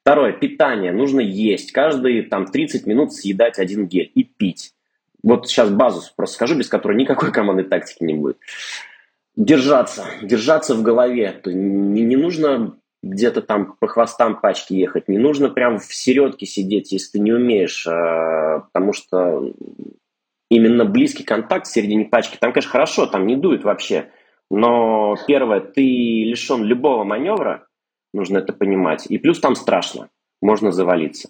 [0.00, 0.90] Второе, питание.
[0.90, 1.72] Нужно есть.
[1.72, 4.73] Каждые там 30 минут съедать один гель и пить.
[5.24, 8.36] Вот сейчас базу просто скажу, без которой никакой командной тактики не будет
[9.36, 11.40] держаться, держаться в голове.
[11.44, 16.92] Не, не нужно где-то там по хвостам пачки ехать, не нужно прям в середке сидеть,
[16.92, 19.52] если ты не умеешь, а, потому что
[20.50, 24.10] именно близкий контакт в середине пачки, там, конечно, хорошо, там не дует вообще,
[24.50, 27.66] но первое, ты лишен любого маневра,
[28.14, 30.08] нужно это понимать, и плюс там страшно,
[30.40, 31.28] можно завалиться.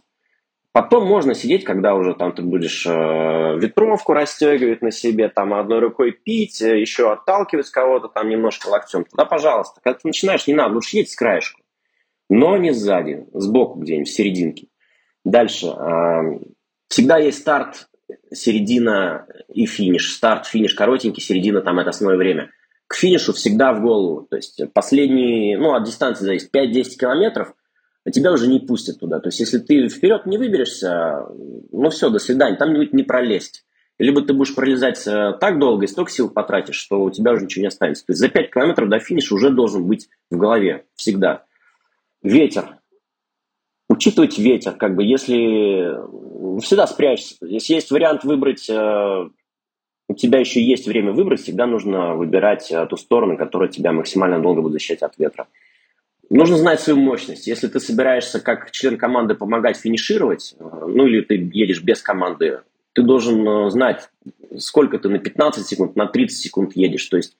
[0.74, 5.78] Потом можно сидеть, когда уже там ты будешь э, ветровку расстегивать на себе, там одной
[5.78, 9.06] рукой пить, э, еще отталкивать кого-то там немножко локтем.
[9.16, 9.80] Да, пожалуйста.
[9.80, 11.62] Когда ты начинаешь, не надо, лучше едь с краешку.
[12.28, 14.66] Но не сзади, сбоку где-нибудь, в серединке.
[15.24, 15.68] Дальше.
[15.68, 16.40] Э,
[16.88, 17.88] всегда есть старт,
[18.32, 20.12] середина и финиш.
[20.12, 22.50] Старт, финиш коротенький, середина там это основное время.
[22.88, 24.26] К финишу всегда в голову.
[24.28, 27.54] То есть последние, ну от дистанции зависит, 5-10 километров–
[28.10, 29.20] тебя уже не пустят туда.
[29.20, 31.26] То есть, если ты вперед не выберешься,
[31.72, 33.64] ну все, до свидания, там не, не пролезть.
[33.98, 37.44] Либо ты будешь пролезать э, так долго и столько сил потратишь, что у тебя уже
[37.44, 38.04] ничего не останется.
[38.04, 41.44] То есть за 5 километров до финиша уже должен быть в голове всегда.
[42.22, 42.78] Ветер.
[43.88, 45.96] Учитывать ветер, как бы если
[46.60, 47.36] всегда спрячься.
[47.42, 49.28] Если есть вариант выбрать, э,
[50.08, 54.40] у тебя еще есть время выбрать, всегда нужно выбирать э, ту сторону, которая тебя максимально
[54.40, 55.46] долго будет защищать от ветра.
[56.34, 57.46] Нужно знать свою мощность.
[57.46, 62.62] Если ты собираешься как член команды помогать финишировать, э, ну или ты едешь без команды,
[62.92, 64.10] ты должен э, знать,
[64.58, 67.04] сколько ты на 15 секунд, на 30 секунд едешь.
[67.04, 67.36] То есть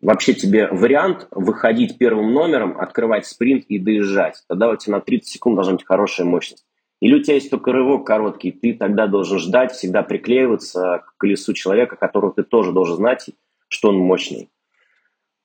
[0.00, 4.42] вообще тебе вариант выходить первым номером, открывать спринт и доезжать.
[4.48, 6.64] Тогда у тебя на 30 секунд должна быть хорошая мощность.
[7.00, 11.52] Или у тебя есть только рывок короткий, ты тогда должен ждать, всегда приклеиваться к колесу
[11.52, 13.26] человека, которого ты тоже должен знать,
[13.68, 14.48] что он мощный.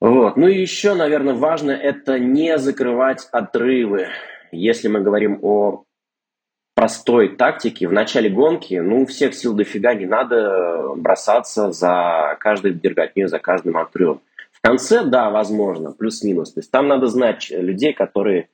[0.05, 0.37] Вот.
[0.37, 4.09] Ну и еще, наверное, важно это не закрывать отрывы.
[4.51, 5.83] Если мы говорим о
[6.75, 13.25] простой тактике, в начале гонки, ну, всех сил дофига, не надо бросаться за каждой дерготней,
[13.25, 14.21] за каждым отрывом.
[14.51, 16.53] В конце, да, возможно, плюс-минус.
[16.53, 18.49] То есть там надо знать людей, которые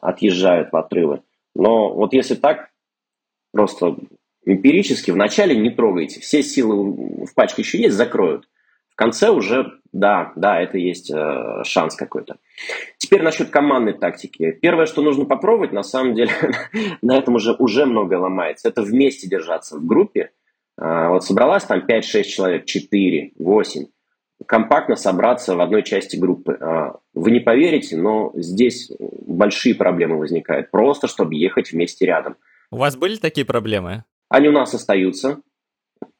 [0.00, 1.22] отъезжают в отрывы.
[1.54, 2.70] Но вот если так,
[3.52, 3.94] просто
[4.44, 6.18] эмпирически, вначале не трогайте.
[6.18, 8.48] Все силы в пачке еще есть, закроют.
[8.98, 12.38] В конце уже, да, да, это есть э, шанс какой-то.
[12.96, 14.58] Теперь насчет командной тактики.
[14.60, 16.32] Первое, что нужно попробовать, на самом деле,
[17.00, 20.32] на этом уже, уже многое ломается, это вместе держаться в группе.
[20.76, 23.86] Э, вот собралась там 5-6 человек, 4, 8
[24.46, 26.58] компактно собраться в одной части группы.
[26.60, 32.34] Э, вы не поверите, но здесь большие проблемы возникают, просто чтобы ехать вместе рядом.
[32.72, 34.02] У вас были такие проблемы?
[34.28, 35.40] Они у нас остаются.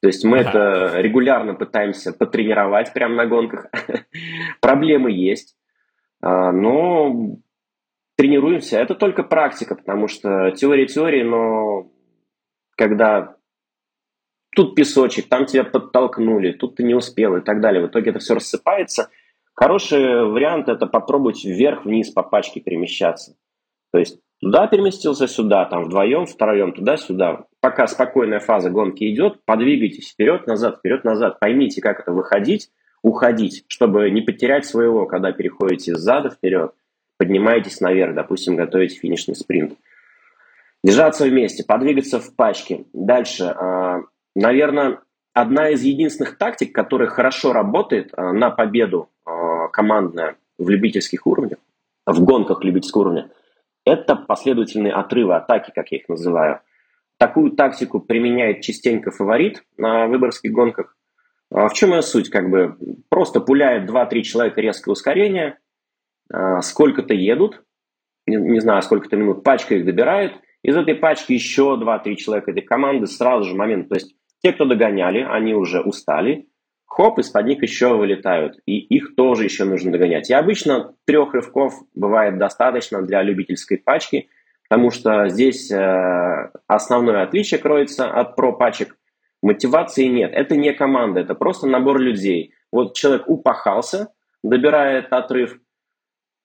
[0.01, 0.51] То есть мы ага.
[0.51, 3.67] это регулярно пытаемся потренировать прямо на гонках.
[4.61, 5.57] Проблемы есть,
[6.21, 7.39] а, но
[8.17, 8.79] тренируемся.
[8.79, 11.91] Это только практика, потому что теория теории, но
[12.77, 13.37] когда
[14.55, 17.85] тут песочек, там тебя подтолкнули, тут ты не успел и так далее.
[17.85, 19.11] В итоге это все рассыпается.
[19.55, 23.37] Хороший вариант– это попробовать вверх-вниз по пачке перемещаться.
[23.91, 27.47] То есть Туда переместился, сюда, там вдвоем, втроем, туда-сюда.
[27.61, 31.41] Пока спокойная фаза гонки идет, подвигайтесь вперед-назад, вперед-назад.
[31.41, 32.71] Поймите, как это выходить,
[33.03, 36.73] уходить, чтобы не потерять своего, когда переходите сзади вперед,
[37.17, 39.75] поднимаетесь наверх, допустим, готовите финишный спринт.
[40.85, 42.85] Держаться вместе, подвигаться в пачке.
[42.93, 44.03] Дальше, а,
[44.37, 45.01] наверное,
[45.33, 51.59] одна из единственных тактик, которая хорошо работает а, на победу а, командная в любительских уровнях,
[52.07, 53.31] в гонках любительского уровня–
[53.89, 56.61] это последовательные отрывы атаки, как я их называю.
[57.19, 60.97] Такую тактику применяет частенько фаворит на выборских гонках.
[61.51, 62.31] А в чем ее суть?
[62.31, 62.77] Как бы
[63.09, 65.59] просто пуляет 2-3 человека резкое ускорение,
[66.33, 67.65] а, сколько-то едут,
[68.27, 73.07] не, знаю, сколько-то минут, пачка их добирает, из этой пачки еще 2-3 человека этой команды
[73.07, 73.89] сразу же момент.
[73.89, 76.49] То есть те, кто догоняли, они уже устали,
[76.85, 78.59] хоп, из-под них еще вылетают.
[78.67, 80.31] И их тоже еще нужно догонять.
[80.31, 84.29] И обычно трех рывков бывает достаточно для любительской пачки,
[84.69, 88.97] потому что здесь э, основное отличие кроется от про-пачек.
[89.43, 90.33] Мотивации нет.
[90.35, 92.55] Это не команда, это просто набор людей.
[92.73, 94.09] Вот человек упахался,
[94.43, 95.59] добирает отрыв,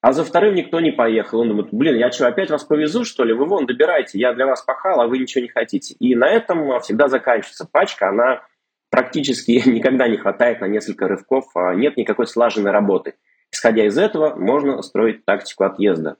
[0.00, 1.40] а за вторым никто не поехал.
[1.40, 3.32] Он думает, блин, я что, опять вас повезу, что ли?
[3.32, 5.94] Вы вон добираете, я для вас пахал, а вы ничего не хотите.
[5.94, 8.42] И на этом всегда заканчивается пачка, она
[8.90, 13.14] практически никогда не хватает на несколько рывков, а нет никакой слаженной работы.
[13.50, 16.16] Исходя из этого, можно строить тактику отъезда.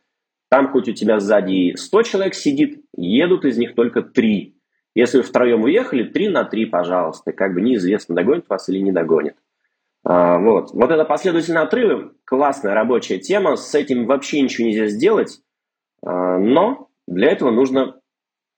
[0.51, 4.57] Там хоть у тебя сзади 100 человек сидит, едут из них только 3.
[4.95, 7.33] Если вы втроем уехали, 3 на 3, пожалуйста.
[7.33, 9.37] Как бы неизвестно, догонит вас или не догонит.
[10.05, 10.73] А, вот.
[10.73, 15.41] вот это последовательные отрывы, классная рабочая тема, с этим вообще ничего нельзя сделать,
[16.05, 17.99] а, но для этого нужно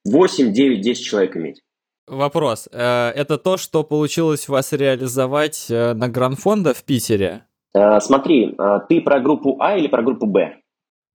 [0.05, 1.63] 8, 9, 10 человек иметь.
[2.07, 2.69] Вопрос.
[2.73, 7.47] Э, это то, что получилось у вас реализовать э, на Гранфонда в Питере?
[7.75, 8.57] Э, смотри,
[8.89, 10.57] ты про группу А или про группу Б?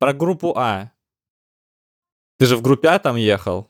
[0.02, 0.90] Про группу А.
[2.40, 3.68] Ты же в группе А там ехал?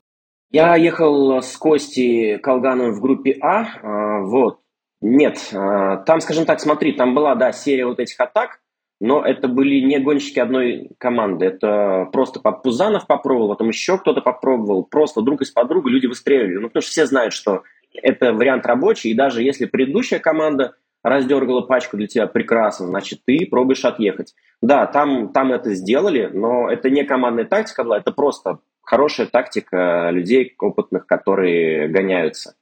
[0.49, 4.21] Я ехал с Костей Колгановым в группе А.
[4.21, 4.61] Вот.
[5.01, 8.61] Нет, там, скажем так, смотри, там была, да, серия вот этих атак,
[9.01, 11.47] но это были не гонщики одной команды.
[11.47, 14.85] Это просто Пузанов попробовал, потом еще кто-то попробовал.
[14.85, 16.59] Просто друг из подруга люди выстреливали.
[16.59, 17.63] Ну, потому что все знают, что
[17.93, 23.47] это вариант рабочий, и даже если предыдущая команда раздергала пачку для тебя прекрасно, значит, ты
[23.49, 24.33] пробуешь отъехать.
[24.61, 30.09] Да, там, там это сделали, но это не командная тактика была, это просто хорошая тактика
[30.11, 32.55] людей опытных, которые гоняются.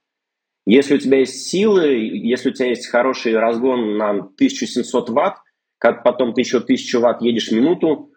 [0.66, 5.38] Если у тебя есть силы, если у тебя есть хороший разгон на 1700 ватт,
[5.78, 8.12] как потом ты еще тысячу ватт едешь минуту,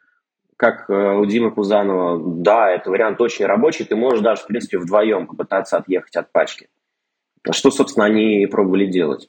[0.57, 4.79] как э, у Димы Пузанова, да, это вариант очень рабочий, ты можешь даже, в принципе,
[4.79, 6.69] вдвоем попытаться отъехать от пачки.
[7.51, 9.29] Что, собственно, они и пробовали делать.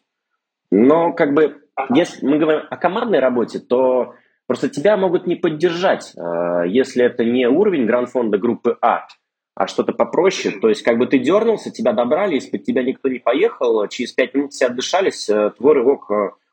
[0.76, 1.62] Но, как бы,
[1.94, 4.16] если мы говорим о командной работе, то
[4.48, 9.06] просто тебя могут не поддержать, э, если это не уровень гранд-фонда группы А,
[9.54, 10.58] а что-то попроще.
[10.60, 14.34] То есть, как бы ты дернулся, тебя добрали, из-под тебя никто не поехал, через пять
[14.34, 16.10] минут все отдышались, э, твой рывок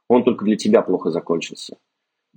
[0.06, 1.78] он только для тебя плохо закончился.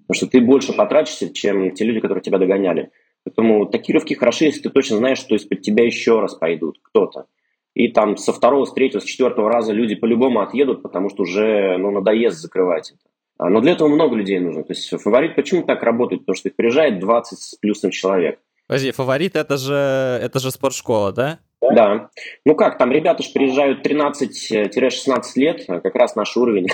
[0.07, 2.91] Потому что ты больше потратишься, чем те люди, которые тебя догоняли.
[3.25, 7.25] Поэтому такие рывки хороши, если ты точно знаешь, что из-под тебя еще раз пойдут кто-то.
[7.74, 11.78] И там со второго, с третьего, с четвертого раза люди по-любому отъедут, потому что уже
[11.78, 12.99] ну, надоест закрывать это.
[13.39, 14.63] А, но для этого много людей нужно.
[14.63, 16.21] То есть фаворит почему так работает?
[16.21, 18.39] Потому что их приезжает 20 с плюсом человек.
[18.67, 21.39] Подожди, фаворит это же, это же спортшкола, да?
[21.61, 22.09] Да.
[22.45, 26.67] Ну как, там ребята же приезжают 13-16 лет, а как раз наш уровень.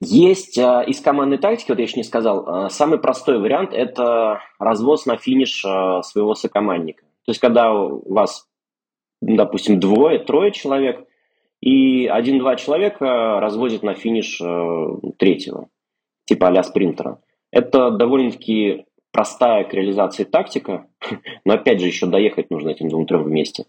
[0.00, 4.40] Есть а, из командной тактики, вот я еще не сказал, а, самый простой вариант– это
[4.58, 7.04] развоз на финиш своего сокомандника.
[7.28, 8.48] То есть, когда у вас,
[9.20, 11.06] допустим, двое, трое человек,
[11.60, 14.86] и один-два человека развозят на финиш э,
[15.18, 15.68] третьего,
[16.24, 17.20] типа а спринтера.
[17.50, 20.86] Это довольно-таки простая к реализации тактика,
[21.44, 23.66] но опять же еще доехать нужно этим двум-трем вместе.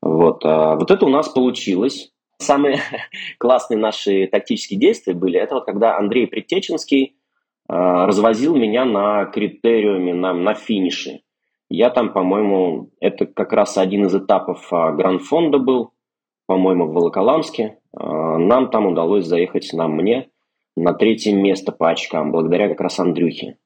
[0.00, 0.42] Вот.
[0.42, 2.10] А вот это у нас получилось.
[2.38, 2.78] Самые
[3.38, 7.16] классные наши тактические действия были, это вот когда Андрей Предтеченский
[7.68, 11.20] а, развозил меня на критериуме, на, на финише.
[11.70, 15.92] Я там, по-моему, это как раз один из этапов а, Гранд-фонда был,
[16.46, 17.78] по-моему, в Волоколамске.
[17.92, 20.28] А, нам там удалось заехать, нам, мне,
[20.76, 23.58] на третье место по очкам, благодаря как раз Андрюхе.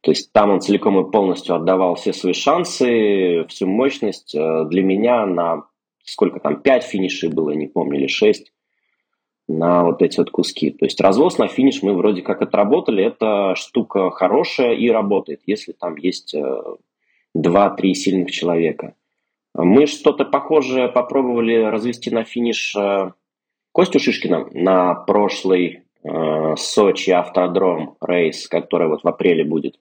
[0.00, 4.32] То есть там он целиком и полностью отдавал все свои шансы, всю мощность.
[4.32, 5.64] Для меня на
[6.04, 8.52] сколько там, 5 финишей было, не помню, или 6
[9.48, 10.70] на вот эти вот куски.
[10.70, 13.04] То есть развоз на финиш мы вроде как отработали.
[13.04, 16.34] Это штука хорошая и работает, если там есть
[17.38, 18.94] 2-3 э, сильных человека.
[19.54, 23.12] Мы что-то похожее попробовали развести на финиш э,
[23.72, 29.78] Костю Шишкина на прошлый э, Сочи автодром рейс, который вот в апреле будет.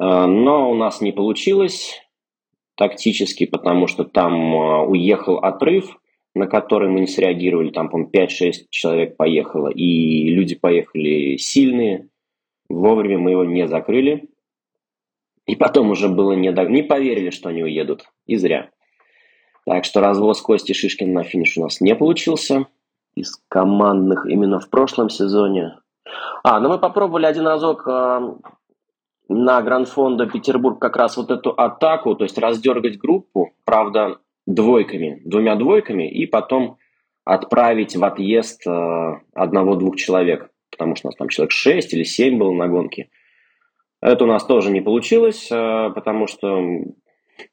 [0.00, 2.02] Но у нас не получилось
[2.74, 6.00] тактически, потому что там уехал отрыв,
[6.34, 12.08] на который мы не среагировали, там, по 5-6 человек поехало, и люди поехали сильные,
[12.68, 14.28] вовремя мы его не закрыли,
[15.46, 18.70] и потом уже было не, не поверили, что они уедут, и зря.
[19.66, 22.66] Так что развоз Кости Шишкина на финиш у нас не получился
[23.14, 25.78] из командных именно в прошлом сезоне.
[26.42, 28.20] А, ну мы попробовали один разок э,
[29.28, 33.52] на Гранд-фонда Петербург как раз вот эту атаку, то есть раздергать группу.
[33.64, 36.76] Правда, двойками, двумя двойками, и потом
[37.24, 42.38] отправить в отъезд э, одного-двух человек, потому что у нас там человек 6 или 7
[42.38, 43.08] было на гонке.
[44.04, 46.62] Это у нас тоже не получилось, э, потому что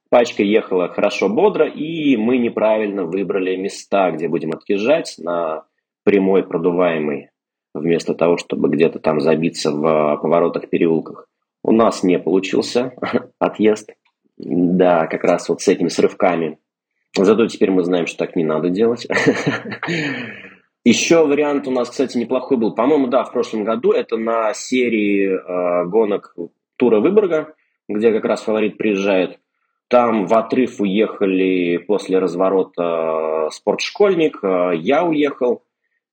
[0.09, 5.63] пачка ехала хорошо бодро, и мы неправильно выбрали места, где будем отъезжать на
[6.03, 7.29] прямой продуваемый,
[7.73, 11.29] вместо того, чтобы где-то там забиться в поворотах, переулках.
[11.63, 12.93] У нас не получился
[13.39, 13.93] отъезд.
[14.37, 16.57] Да, как раз вот с этими срывками
[17.17, 19.07] Зато теперь мы знаем, что так не надо делать.
[20.83, 22.73] Еще вариант у нас, кстати, неплохой был.
[22.73, 26.35] По-моему, да, в прошлом году это на серии э, гонок
[26.75, 27.53] тура Выборга,
[27.87, 29.39] где как раз фаворит приезжает.
[29.91, 35.63] Там в отрыв уехали после разворота э, спортшкольник, э, я уехал.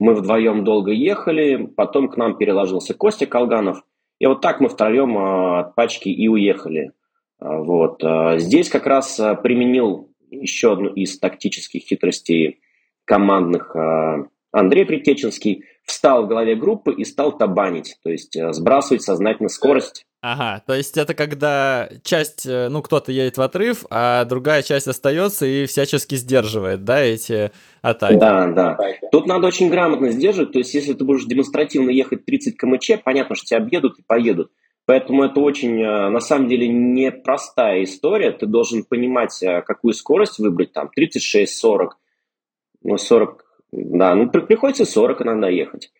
[0.00, 3.84] Мы вдвоем долго ехали, потом к нам переложился Костя Колганов.
[4.18, 6.90] И вот так мы втроем э, от пачки и уехали.
[7.40, 8.02] Вот.
[8.38, 12.58] Здесь как раз применил еще одну из тактических хитростей
[13.04, 13.76] командных
[14.58, 20.04] Андрей Притеченский встал в голове группы и стал табанить, то есть э, сбрасывать сознательно скорость.
[20.20, 24.88] Ага, то есть это когда часть, э, ну, кто-то едет в отрыв, а другая часть
[24.88, 28.18] остается и всячески сдерживает, да, эти атаки.
[28.18, 28.78] Да, да.
[29.12, 33.34] Тут надо очень грамотно сдерживать, то есть если ты будешь демонстративно ехать 30 км/ч, понятно,
[33.34, 34.50] что тебя объедут и поедут.
[34.84, 38.32] Поэтому это очень, э, на самом деле, непростая история.
[38.32, 41.96] Ты должен понимать, какую скорость выбрать, там, 36-40,
[42.82, 45.90] ну, 40, да, ну, приходится 40 иногда ехать.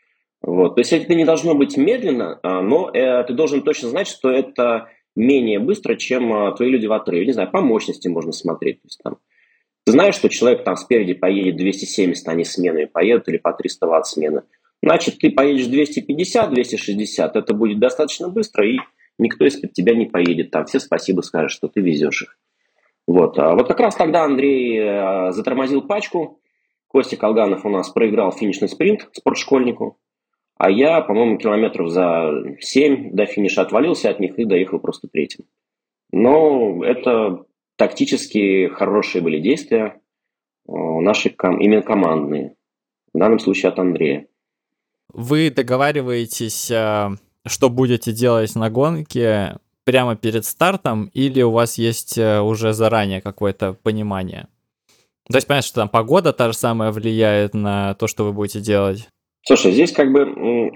[0.40, 0.76] Вот.
[0.76, 4.30] То есть это не должно быть медленно, а, но э, ты должен точно знать, что
[4.30, 7.26] это менее быстро, чем твои люди в отрыве.
[7.26, 8.82] Не знаю, по мощности можно смотреть.
[8.82, 9.18] То есть, там,
[9.84, 14.06] ты знаешь, что человек там спереди поедет 270, они сменами поедут, или по 300 ватт
[14.06, 14.42] смены.
[14.82, 18.78] Значит, ты поедешь 250-260, это будет достаточно быстро, и
[19.18, 20.50] никто из-под тебя не поедет.
[20.50, 22.38] Там все спасибо скажут, что ты везешь их.
[23.06, 23.38] Вот.
[23.38, 26.38] А вот как раз тогда Андрей э, затормозил пачку.
[26.88, 29.98] Костя Колганов у нас проиграл финишный спринт спортшкольнику.
[30.56, 35.44] А я, по-моему, километров за 7 до финиша отвалился от них и доехал просто третьим.
[36.10, 37.44] Но это
[37.76, 40.00] тактически хорошие были действия,
[40.66, 42.56] э, наши ком- именно командные.
[43.14, 44.26] В данном случае от Андрея.
[45.12, 47.08] Вы договариваетесь, э,
[47.46, 53.20] что будете делать на гонке прямо перед стартом, или у вас есть э, уже заранее
[53.20, 54.48] какое-то понимание?
[55.30, 58.60] То есть понятно, что там погода та же самая влияет на то, что вы будете
[58.60, 59.08] делать.
[59.42, 60.72] Слушай, здесь как бы,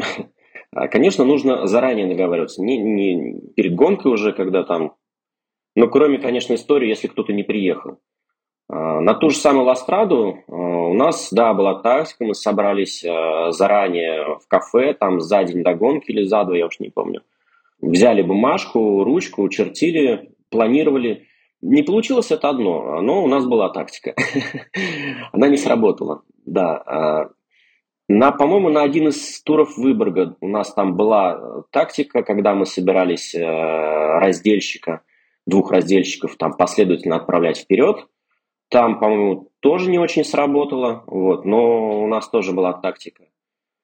[0.91, 2.63] конечно, нужно заранее договариваться.
[2.63, 4.95] Не, не перед гонкой уже, когда там...
[5.75, 7.99] Но кроме, конечно, истории, если кто-то не приехал.
[8.69, 13.53] А, на ту же самую Ластраду а, у нас, да, была тактика, мы собрались а,
[13.53, 17.23] заранее в кафе, там за день до гонки или за два, я уж не помню.
[17.81, 21.27] Взяли бумажку, ручку, чертили, планировали.
[21.63, 24.15] Не получилось это одно, но у нас была тактика.
[25.33, 27.31] Она не сработала, да.
[28.09, 33.35] На, по-моему, на один из туров Выборга у нас там была тактика, когда мы собирались
[33.35, 35.03] раздельщика,
[35.47, 38.07] двух раздельщиков там последовательно отправлять вперед–
[38.73, 43.25] Там, по-моему, тоже не очень сработало, вот, но у нас тоже была тактика.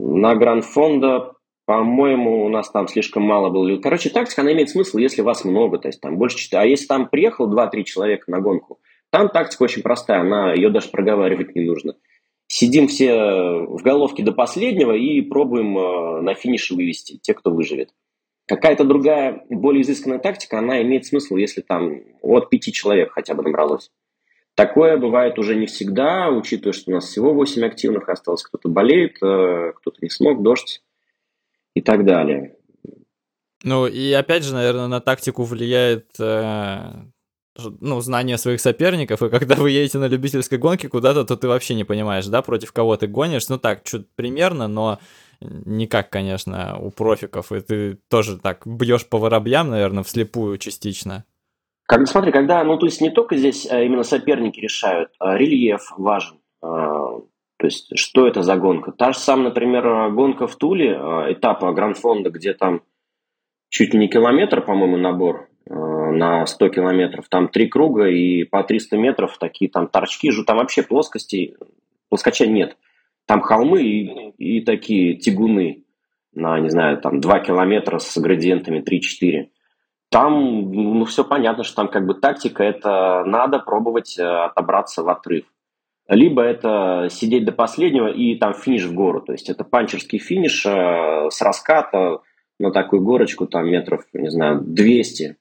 [0.00, 1.34] На Гранд-фонда,
[1.68, 3.76] по-моему, у нас там слишком мало было.
[3.76, 6.62] Короче, тактика, она имеет смысл, если вас много, то есть там больше 4.
[6.62, 10.88] А если там приехал 2-3 человека на гонку, там тактика очень простая, она, ее даже
[10.88, 11.92] проговаривать не нужно.
[12.46, 13.12] Сидим все
[13.66, 17.90] в головке до последнего и пробуем э, на финише вывести, те, кто выживет.
[18.46, 23.42] Какая-то другая, более изысканная тактика, она имеет смысл, если там от пяти человек хотя бы
[23.42, 23.90] набралось.
[24.54, 28.42] Такое бывает уже не всегда, учитывая, что у нас всего 8 активных осталось.
[28.42, 30.80] Кто-то болеет, э, кто-то не смог, дождь
[31.78, 32.56] и так далее.
[33.64, 36.92] Ну и опять же, наверное, на тактику влияет э,
[37.80, 41.74] ну, знание своих соперников, и когда вы едете на любительской гонке куда-то, то ты вообще
[41.74, 43.48] не понимаешь, да, против кого ты гонишь.
[43.48, 44.98] Ну так, чуть примерно, но
[45.40, 51.24] никак, конечно, у профиков, и ты тоже так бьешь по воробьям, наверное, вслепую частично.
[51.86, 55.92] Как, смотри, когда, ну, то есть не только здесь а именно соперники решают, а рельеф
[55.96, 56.36] важен.
[57.58, 58.92] То есть, что это за гонка?
[58.92, 62.82] Та же самая, например, гонка в Туле, а, этапа Гранд-фонда, где там
[63.68, 67.28] чуть ли не километр, по-моему, набор на 100 километров.
[67.28, 70.30] Там три круга и по 300 метров такие там торчки.
[70.44, 71.56] Там вообще плоскостей,
[72.08, 72.76] плоскоча нет.
[73.26, 75.84] Там холмы и, и такие тягуны
[76.32, 79.48] на, не знаю, там 2 километра с градиентами 3-4.
[80.10, 85.08] Там, ну, все понятно, что там как бы тактика– это надо пробовать э, отобраться в
[85.10, 85.44] отрыв.
[86.08, 89.20] Либо это сидеть до последнего и там финиш в гору.
[89.20, 92.22] То есть это панчерский финиш э, с раската
[92.58, 95.36] на такую горочку там метров, не знаю, 200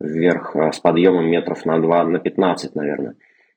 [0.00, 3.16] вверх э, с подъемом метров на 2, на 15, наверное.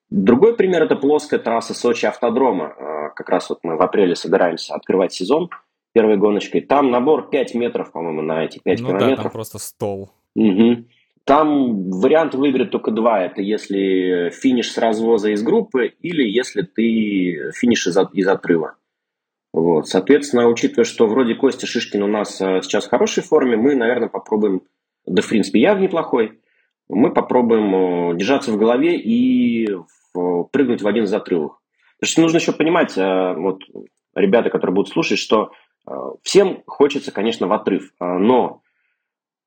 [0.09, 3.11] Другой пример– это плоская трасса Сочи-автодрома.
[3.15, 5.49] Как раз вот мы в апреле собираемся открывать сезон
[5.93, 6.61] первой гоночкой.
[6.61, 9.17] Там набор 5 метров, по-моему, на эти 5 ну километров.
[9.17, 10.09] Да, там просто стол.
[10.35, 10.85] Угу.
[11.27, 13.21] Там вариант выиграть только два.
[13.21, 18.75] Это если финиш с развоза из группы или если ты финиш из, из отрыва.
[19.51, 19.89] Вот.
[19.89, 24.07] Соответственно, учитывая, что вроде Костя Шишкин у нас э, сейчас в хорошей форме, мы, наверное,
[24.07, 24.61] попробуем,
[25.05, 26.39] да, в принципе, я в неплохой,
[26.87, 29.67] мы попробуем э, держаться в голове и
[30.13, 31.59] прыгнуть в один из отрывов.
[31.99, 33.63] Потому что нужно еще понимать, э, вот
[34.15, 35.51] ребята, которые будут слушать, что
[36.21, 38.61] всем хочется, конечно, в отрыв, но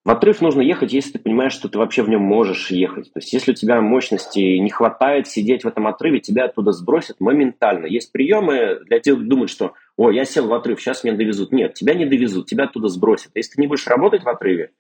[0.02, 3.12] в отрыв нужно ехать, если ты понимаешь, что ты вообще в нем можешь ехать.
[3.12, 7.20] То есть, если у тебя мощности не хватает сидеть в этом отрыве, тебя оттуда сбросят
[7.20, 7.84] моментально.
[7.84, 11.52] Есть приемы для тех, кто думает, что «О, я сел в отрыв, сейчас меня довезут».
[11.52, 13.32] Нет, тебя не довезут, тебя оттуда сбросят.
[13.34, 14.70] Если ты не будешь работать в отрыве,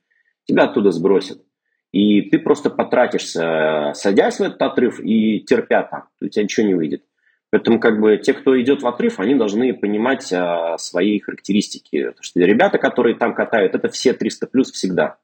[0.46, 1.42] тебя оттуда сбросят.
[1.92, 6.04] И ты просто потратишься, садясь в этот отрыв и терпя там.
[6.22, 7.04] У тебя ничего не выйдет.
[7.50, 12.04] Поэтому как бы те, кто идет в отрыв, они должны понимать а, свои характеристики.
[12.04, 15.18] Потому что ребята, которые там катают, это все 300 плюс всегда.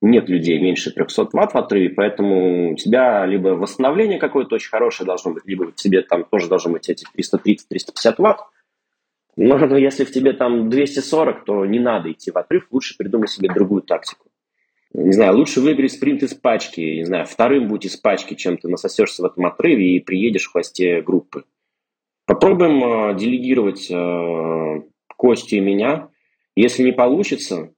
[0.00, 5.06] Нет людей меньше 300 ватт в отрыве, поэтому у тебя либо восстановление какое-то очень хорошее
[5.06, 8.40] должно быть, либо в тебе там тоже должны быть эти 330-350 ватт.
[9.36, 13.28] Но, но если в тебе там 240, то не надо идти в отрыв, лучше придумай
[13.28, 14.31] себе другую тактику
[14.94, 18.68] не знаю, лучше выиграй спринт из пачки, не знаю, вторым будь из пачки, чем ты
[18.68, 21.44] насосешься в этом отрыве и приедешь в хвосте группы.
[22.26, 24.82] Попробуем э, делегировать э,
[25.16, 26.08] Костю и меня.
[26.54, 27.72] Если не получится,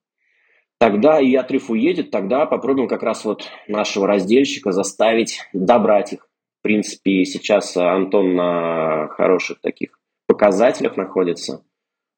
[0.79, 6.29] тогда и отрыв уедет, тогда попробуем как раз вот нашего раздельщика заставить добрать их.
[6.61, 11.65] В принципе, сейчас Антон на хороших таких показателях находится.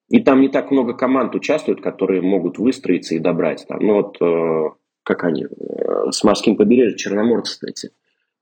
[0.09, 3.67] И там не так много команд участвуют, которые могут выстроиться и добрать.
[3.67, 4.71] Там, ну вот э,
[5.07, 7.93] как они, э, с морским побережьем, черноморцы, кстати.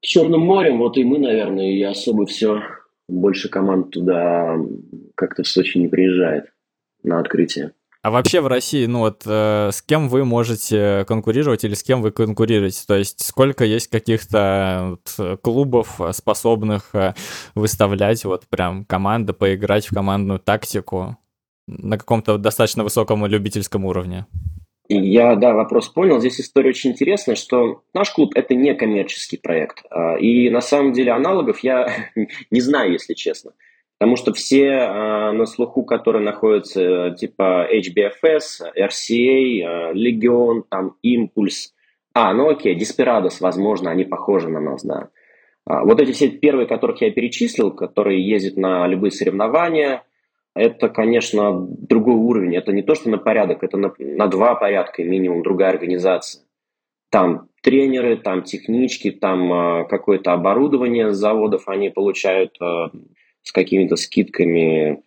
[0.01, 2.63] С Черным морем, вот и мы, наверное, и особо все,
[3.07, 4.57] больше команд туда
[5.15, 6.47] как-то в Сочи не приезжает
[7.03, 7.73] на открытие.
[8.01, 12.01] А вообще в России, ну вот, э, с кем вы можете конкурировать или с кем
[12.01, 12.83] вы конкурируете?
[12.87, 17.13] То есть сколько есть каких-то вот, клубов, способных э,
[17.55, 21.19] выставлять вот прям команды, поиграть в командную тактику
[21.67, 24.27] на каком-то достаточно высоком любительском уровне?
[24.89, 26.21] Я, да, вопрос понял.
[26.21, 29.83] Здесь история очень интересная, что наш клуб– это не коммерческий проект.
[29.91, 31.89] А, и на самом деле аналогов я
[32.51, 33.53] не знаю, если честно.
[33.99, 41.71] Потому что все а, на слуху, которые находятся типа HBFS, RCA, Legion, там Impulse.
[42.13, 45.09] А, ну окей, Desperados, возможно, они похожи на нас, да.
[45.65, 50.03] А, вот эти все первые, которых я перечислил, которые ездят на любые соревнования–
[50.55, 52.57] это, конечно, другой уровень.
[52.57, 56.45] Это не то, что на порядок, это на, на два порядка минимум другая организация.
[57.11, 62.89] Там тренеры, там технички, там э, какое-то оборудование с заводов они получают э,
[63.43, 64.99] с какими-то скидками, э,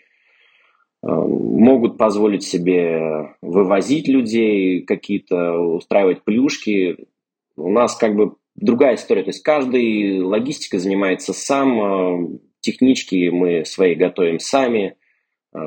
[1.01, 7.07] могут позволить себе вывозить людей, какие-то устраивать плюшки.
[7.55, 9.23] У нас как бы другая история.
[9.23, 14.97] То есть каждый логистикой занимается сам, технички мы свои готовим сами,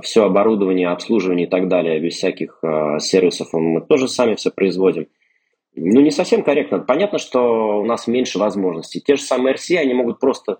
[0.03, 2.63] все оборудование, обслуживание и так далее, без всяких
[2.99, 5.07] сервисов мы тоже сами все производим.
[5.75, 6.81] Ну, не совсем корректно.
[6.81, 9.01] Понятно, что у нас меньше возможностей.
[9.01, 10.59] Те же самые RC, они могут просто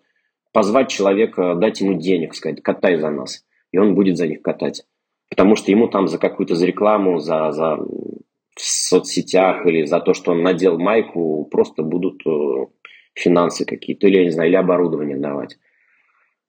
[0.53, 3.45] позвать человека, дать ему денег, сказать, катай за нас.
[3.73, 4.85] И он будет за них катать.
[5.29, 10.13] Потому что ему там за какую-то за рекламу, за, за в соцсетях или за то,
[10.13, 12.67] что он надел майку, просто будут э,
[13.15, 15.57] финансы какие-то, или, я не знаю, или оборудование давать.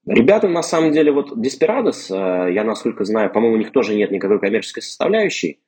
[0.05, 4.11] Ребята, на самом деле, вот Desperados, э, я насколько знаю, по-моему, у них тоже нет
[4.11, 5.61] никакой коммерческой составляющей.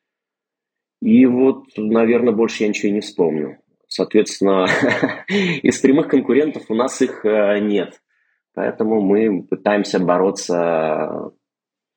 [1.02, 3.60] И вот, наверное, больше я ничего и не вспомню.
[3.88, 4.66] Соответственно,
[5.28, 8.02] из прямых конкурентов у нас их э, нет.
[8.56, 11.32] Поэтому мы пытаемся бороться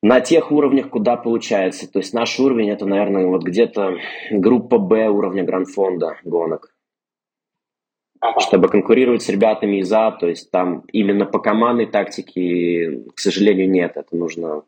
[0.03, 1.91] на тех уровнях, куда получается.
[1.91, 3.97] То есть наш уровень это, наверное, вот где-то
[4.31, 6.76] группа Б уровня гранд-фонда гонок.
[8.41, 13.71] Чтобы конкурировать с ребятами из А, то есть там именно по командной тактике, к сожалению,
[13.71, 13.93] нет.
[13.97, 14.63] Это нужно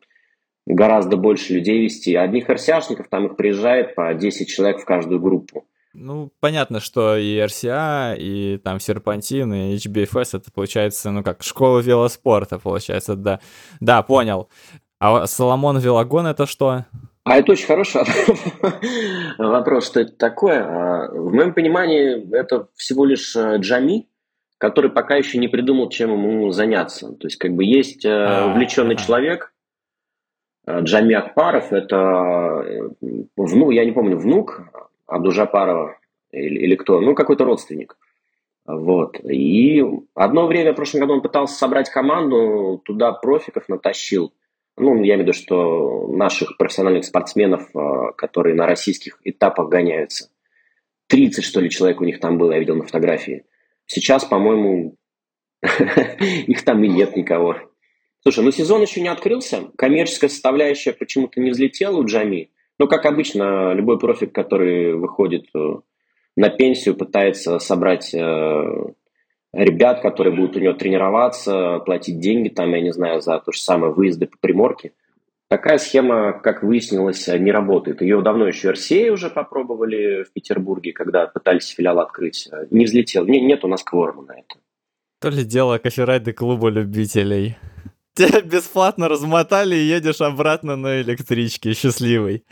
[0.65, 2.15] гораздо больше людей вести.
[2.15, 5.65] Одних РСЯшников там их приезжает по 10 человек в каждую группу.
[5.93, 11.79] Ну, понятно, что и RCA, и там Серпантин, и HBFS, это получается, ну как, школа
[11.79, 13.39] велоспорта, получается, да.
[13.79, 14.49] Да, понял.
[14.99, 16.85] А Соломон Велогон это что?
[17.29, 18.01] А это очень хороший
[19.37, 20.63] вопрос, что это такое.
[20.63, 24.07] А, в моем понимании, это всего лишь э, Джами,
[24.57, 27.13] который пока еще не придумал, чем ему заняться.
[27.13, 29.53] То есть, как бы есть э, а, увлеченный человек,
[30.69, 34.61] Э, Джами Акпаров– это, ну, я не помню, внук
[35.07, 35.97] Абдужапарова
[36.31, 37.97] или, или кто, ну, какой-то родственник.
[38.65, 39.19] Вот.
[39.23, 44.31] И одно время, в прошлом году он пытался собрать команду, туда профиков натащил.
[44.79, 50.29] Ну, я имею в виду, что наших профессиональных спортсменов, э, которые на российских этапах гоняются.
[51.07, 53.43] 30, что ли, человек у них там было, я видел на фотографии.
[53.85, 54.95] Сейчас, по-моему,
[55.61, 57.57] их там и нет никого.
[58.21, 62.51] Слушай, ну сезон еще не открылся, коммерческая составляющая почему-то не взлетела у Джами.
[62.77, 65.59] Но, как обычно, любой профик, который выходит э,
[66.37, 68.63] на пенсию, пытается собрать э,
[69.53, 73.59] ребят, которые будут у него тренироваться, платить деньги, там, я не знаю, за то же
[73.59, 74.93] самое выезды по приморке.
[75.49, 78.01] Такая схема, как выяснилось, не работает.
[78.01, 82.47] Ее давно еще RCA уже попробовали в Петербурге, когда пытались филиал открыть.
[82.69, 83.25] Не взлетел.
[83.25, 84.59] Не, нет у нас кворума на это.
[85.19, 87.57] То ли дело коферайды клуба любителей.
[88.13, 92.43] Тебя бесплатно размотали и едешь обратно на электричке, счастливый.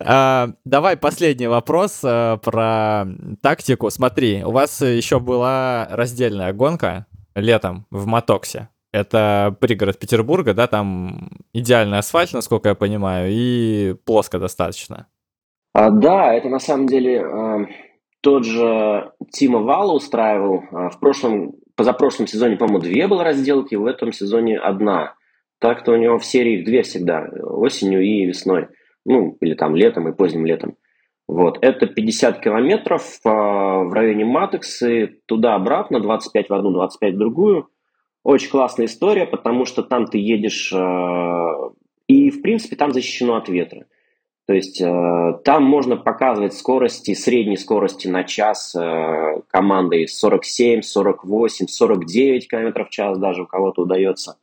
[0.00, 3.06] А, давай последний вопрос а, про
[3.42, 3.90] тактику.
[3.90, 8.68] Смотри, у вас еще была раздельная гонка летом в Мотоксе.
[8.92, 15.06] Это пригород Петербурга, да, там идеальный асфальт, насколько я понимаю, и плоско достаточно.
[15.74, 17.66] А, да, это на самом деле э,
[18.22, 20.62] тот же Тима Вала устраивал.
[20.72, 25.14] Э, в прошлом позапрошлом сезоне, по-моему, две было разделки, в этом сезоне одна.
[25.58, 28.68] Так-то у него в серии две всегда, осенью и весной.
[29.06, 30.76] Ну, или там летом и поздним летом.
[31.28, 37.68] Вот, это 50 километров э, в районе Матексы, туда-обратно, 25 в одну, 25 в другую.
[38.24, 41.70] Очень классная история, потому что там ты едешь, э,
[42.08, 43.86] и, в принципе, там защищено от ветра.
[44.46, 51.66] То есть э, там можно показывать скорости, средней скорости на час э, командой 47, 48,
[51.66, 54.38] 49 км в час даже у кого-то удается.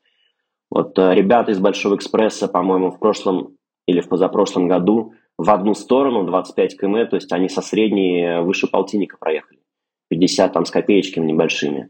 [0.70, 3.57] Вот э, ребята из Большого экспресса, по-моему, в прошлом
[3.88, 8.41] или в позапрошлом году в одну сторону 25 км, то есть они со средней э,
[8.41, 9.59] выше полтинника проехали.
[10.09, 11.89] 50 там с копеечками небольшими.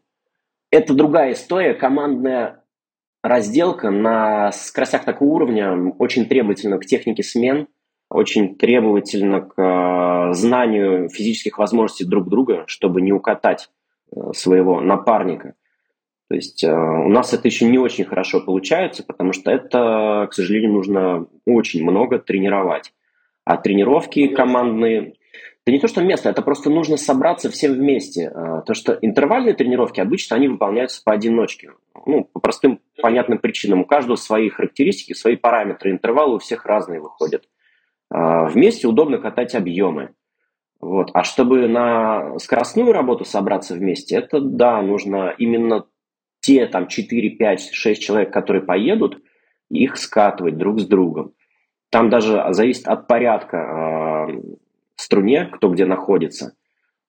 [0.72, 2.64] Это другая история, командная
[3.22, 7.68] разделка на скоростях такого уровня очень требовательна к технике смен–
[8.14, 13.70] очень требовательно к э, знанию физических возможностей друг друга, чтобы не укатать
[14.16, 15.56] э, своего напарника.
[16.34, 20.34] То есть э, у нас это еще не очень хорошо получается, потому что это, к
[20.34, 22.92] сожалению, нужно очень много тренировать.
[23.46, 25.14] А тренировки командные,
[25.64, 28.32] это не то, что место, это просто нужно собраться всем вместе.
[28.66, 31.74] То, что интервальные тренировки обычно они выполняются поодиночке.
[32.08, 33.82] Ну, по простым, понятным причинам.
[33.82, 35.92] У каждого свои характеристики, свои параметры.
[35.92, 37.48] Интервалы у всех разные выходят.
[38.10, 40.16] А, вместе удобно катать объемы.
[40.82, 41.12] Вот.
[41.14, 45.86] А чтобы на скоростную работу собраться вместе, это да, нужно именно
[46.44, 49.22] те там 4, 5, 6 человек, которые поедут,
[49.70, 51.34] их скатывать друг с другом.
[51.90, 54.42] Там даже зависит от порядка э,
[54.96, 56.56] струне, кто где находится.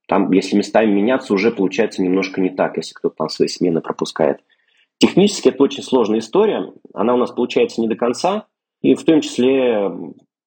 [0.06, 4.40] Там, если местами меняться, уже получается немножко не так, если кто-то там свои смены пропускает.
[4.98, 6.72] Технически это очень сложная история.
[6.92, 8.46] Она у нас получается не до конца.
[8.82, 9.90] И в том числе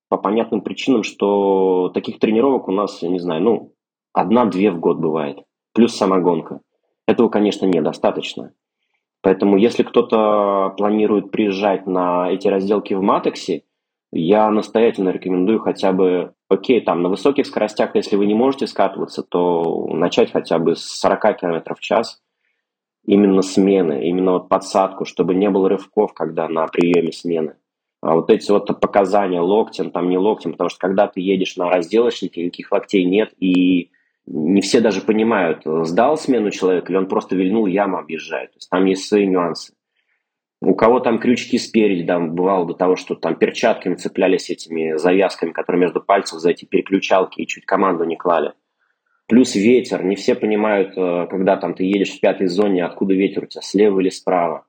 [0.08, 3.74] по понятным причинам, что таких тренировок у нас, я не знаю, ну,
[4.14, 5.40] одна-две в год бывает.
[5.74, 6.62] плюс самогонка.
[7.06, 8.54] Этого, конечно, недостаточно.
[9.28, 13.64] Поэтому если кто-то планирует приезжать на эти разделки в Матексе,
[14.14, 19.24] я настоятельно рекомендую хотя бы, окей, там на высоких скоростях, если вы не можете скатываться,
[19.24, 22.22] то начать хотя бы с 40 км в час,
[23.06, 27.58] именно смены, именно вот подсадку, чтобы не было рывков, когда на приеме смены.
[28.02, 31.70] А вот эти вот показания локтем, там не локтем, потому что когда ты едешь на
[31.70, 33.92] разделочнике, никаких локтей нет, и
[34.28, 38.52] не все даже понимают, сдал смену человек или он просто вильнул, яму объезжает.
[38.52, 39.74] То есть там есть свои нюансы.
[40.60, 45.52] У кого там крючки спереди, там бывало до того, что там перчатками цеплялись этими завязками,
[45.52, 48.54] которые между пальцев за эти переключалки и чуть команду не клали.
[49.28, 50.04] Плюс ветер.
[50.04, 53.62] Не все понимают, э, когда там ты едешь в пятой зоне, откуда ветер у тебя,
[53.62, 54.66] слева или справа.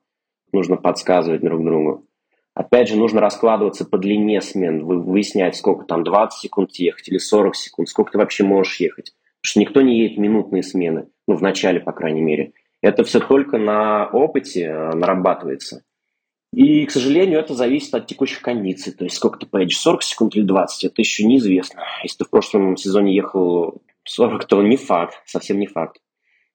[0.51, 2.05] Нужно подсказывать друг другу.
[2.53, 7.55] Опять же, нужно раскладываться по длине смен, выяснять, сколько там, 20 секунд ехать или 40
[7.55, 9.13] секунд, сколько ты вообще можешь ехать.
[9.41, 12.53] Что никто не едет минутные смены, ну, в начале, по крайней мере.
[12.81, 15.83] Это все только на опыте э, нарабатывается.
[16.53, 18.93] И, к сожалению, это зависит от текущих кондиций.
[18.93, 21.83] То есть сколько ты поедешь, 40 секунд или 20, это еще неизвестно.
[22.03, 25.97] Если ты в прошлом сезоне ехал 40, то не факт, совсем не факт.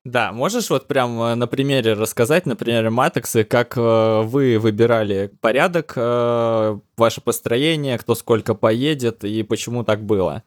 [0.04, 5.30] Да, можешь вот прям э, на примере рассказать, на примере Матексы, как э, вы выбирали
[5.40, 10.42] порядок, ваше построение, кто сколько поедет и почему так было?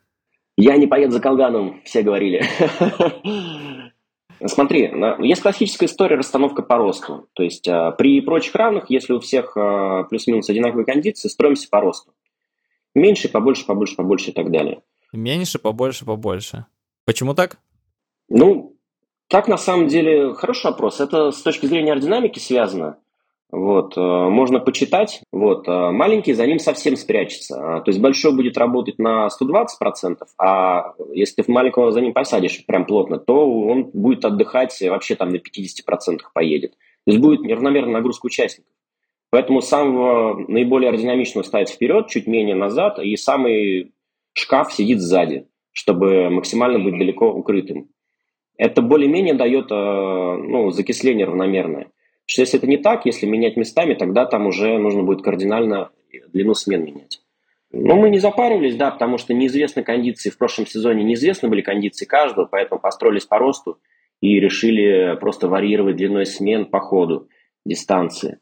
[0.57, 2.43] Я не поеду за Колганом, все говорили.
[4.45, 7.29] Смотри, есть классическая история расстановка по росту.
[7.33, 9.55] То есть при прочих равных, если у всех
[10.09, 12.13] плюс-минус одинаковые кондиции, строимся по росту.
[12.93, 14.81] Меньше, побольше, побольше, побольше и так далее.
[15.13, 16.65] Меньше, побольше, побольше.
[17.05, 17.59] Почему так?
[18.27, 18.75] Ну,
[19.27, 20.99] так на самом деле хороший вопрос.
[20.99, 22.97] Это с точки зрения аэродинамики связано.
[23.49, 25.21] Вот, э, можно почитать.
[25.31, 27.77] Вот, э, маленький за ним совсем спрячется.
[27.77, 32.65] А, то есть большой будет работать на 120%, а если ты маленького за ним посадишь
[32.65, 36.71] прям плотно, то он будет отдыхать вообще там на 50% поедет.
[37.05, 38.71] То есть будет неравномерная нагрузка участников.
[39.29, 43.93] Поэтому самого наиболее аэродинамичного ставить вперед, чуть менее назад, и самый
[44.33, 47.89] шкаф сидит сзади чтобы максимально быть далеко укрытым.
[48.57, 51.91] Это более-менее дает э, ну, закисление равномерное.
[52.27, 55.89] Что если это не так, если менять местами, тогда там уже нужно будет кардинально
[56.33, 57.21] длину смен менять.
[57.71, 60.29] Но мы не запаривались, да, потому что неизвестны кондиции.
[60.29, 63.79] В прошлом сезоне неизвестны были кондиции каждого, поэтому построились по росту
[64.21, 67.27] и решили просто варьировать длиной смен по ходу
[67.65, 68.39] дистанции.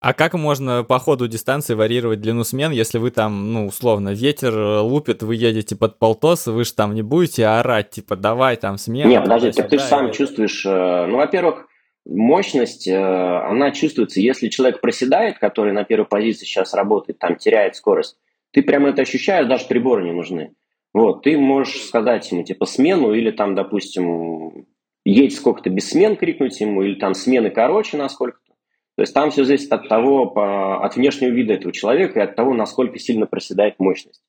[0.00, 4.80] А как можно по ходу дистанции варьировать длину смен, если вы там, ну, условно, ветер
[4.80, 9.08] лупит, вы едете под полтос, вы же там не будете орать, типа, давай там смен.
[9.08, 11.66] Нет, подожди, ты, ты же сам чувствуешь, э, ну, во-первых,
[12.06, 17.76] мощность, э, она чувствуется, если человек проседает, который на первой позиции сейчас работает, там теряет
[17.76, 18.16] скорость,
[18.52, 20.54] ты прямо это ощущаешь, даже приборы не нужны.
[20.92, 24.66] Вот, ты можешь сказать ему, типа, смену или там, допустим,
[25.04, 28.40] едь сколько-то без смен крикнуть ему, или там смены короче насколько
[29.00, 30.30] то есть там все зависит от того,
[30.84, 34.22] от внешнего вида этого человека и от того, насколько сильно проседает мощность.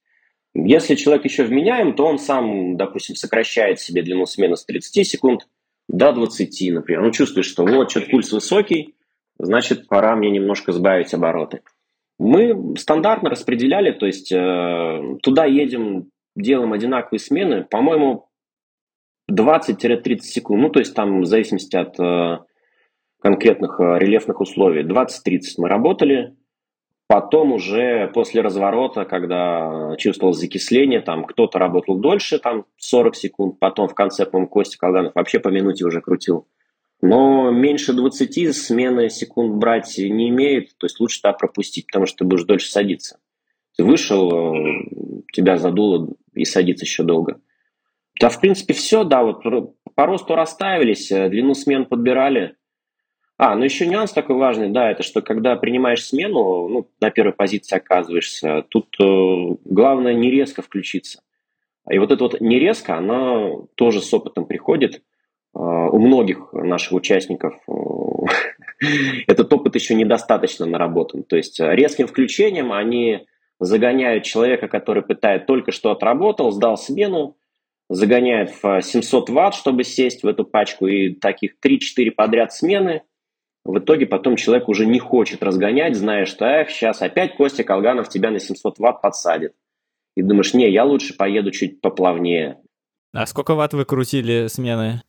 [0.53, 5.45] Если человек еще вменяем, то он сам, допустим, сокращает себе длину смены с 30 секунд
[5.91, 7.03] до 20, например.
[7.03, 8.95] Он чувствует, что вот, что-то пульс высокий,
[9.37, 11.61] значит, пора мне немножко сбавить обороты.
[12.17, 18.27] Мы стандартно распределяли, то есть э, туда едем, делаем одинаковые смены, по-моему,
[19.29, 20.61] 20-30 секунд.
[20.61, 22.39] Ну, то есть там в зависимости от э,
[23.21, 24.83] конкретных э, рельефных условий.
[24.83, 26.35] 20-30 мы работали,
[27.11, 33.89] потом уже после разворота, когда чувствовал закисление, там кто-то работал дольше, там 40 секунд, потом
[33.89, 36.47] в конце, по-моему, Костя Колганов вообще по минуте уже крутил.
[37.01, 42.19] Но меньше 20 смены секунд брать не имеет, то есть лучше так пропустить, потому что
[42.19, 43.19] ты будешь дольше садиться.
[43.75, 44.63] Ты вышел,
[45.33, 47.41] тебя задуло и садиться еще долго.
[48.21, 49.43] Да, в принципе, все, да, вот
[49.95, 52.55] по росту расставились, э, длину смен подбирали–
[53.43, 57.33] а, ну еще нюанс такой важный, да, это что когда принимаешь смену, ну, на первой
[57.33, 61.23] позиции оказываешься, тут э, главное не резко включиться.
[61.89, 64.97] И вот это вот не резко, она тоже с опытом приходит.
[65.55, 68.85] Э, у многих наших участников э,
[69.25, 71.23] этот опыт еще недостаточно наработан.
[71.23, 73.25] То есть э, резким включением они
[73.59, 77.37] загоняют человека, который пытает только что отработал, сдал смену,
[77.89, 83.01] загоняют в 700 ватт, чтобы сесть в эту пачку, и таких 3-4 подряд смены–
[83.63, 88.09] в итоге потом человек уже не хочет разгонять, зная, что эх, сейчас опять Костя Колганов
[88.09, 89.53] тебя на 700 ватт подсадит.
[90.15, 92.59] И думаешь, не, я лучше поеду чуть поплавнее.
[93.13, 95.03] А сколько ватт вы крутили смены?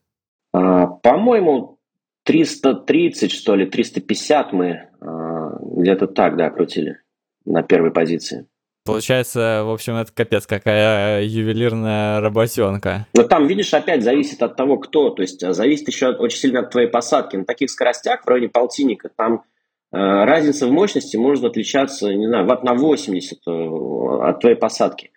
[0.53, 1.78] А, по-моему,
[2.24, 6.98] 330, что ли, 350 мы а, где-то так, да, крутили
[7.44, 8.46] на первой позиции.
[8.84, 13.06] Получается, в общем, это капец, какая ювелирная работенка.
[13.14, 15.10] Но там, видишь, опять зависит от того, кто.
[15.10, 17.36] То есть а, зависит еще очень сильно от твоей посадки.
[17.36, 19.44] На таких скоростях, в районе полтинника, там
[19.92, 25.12] э, разница в мощности может отличаться, не знаю, ватт на 80 э, от твоей посадки.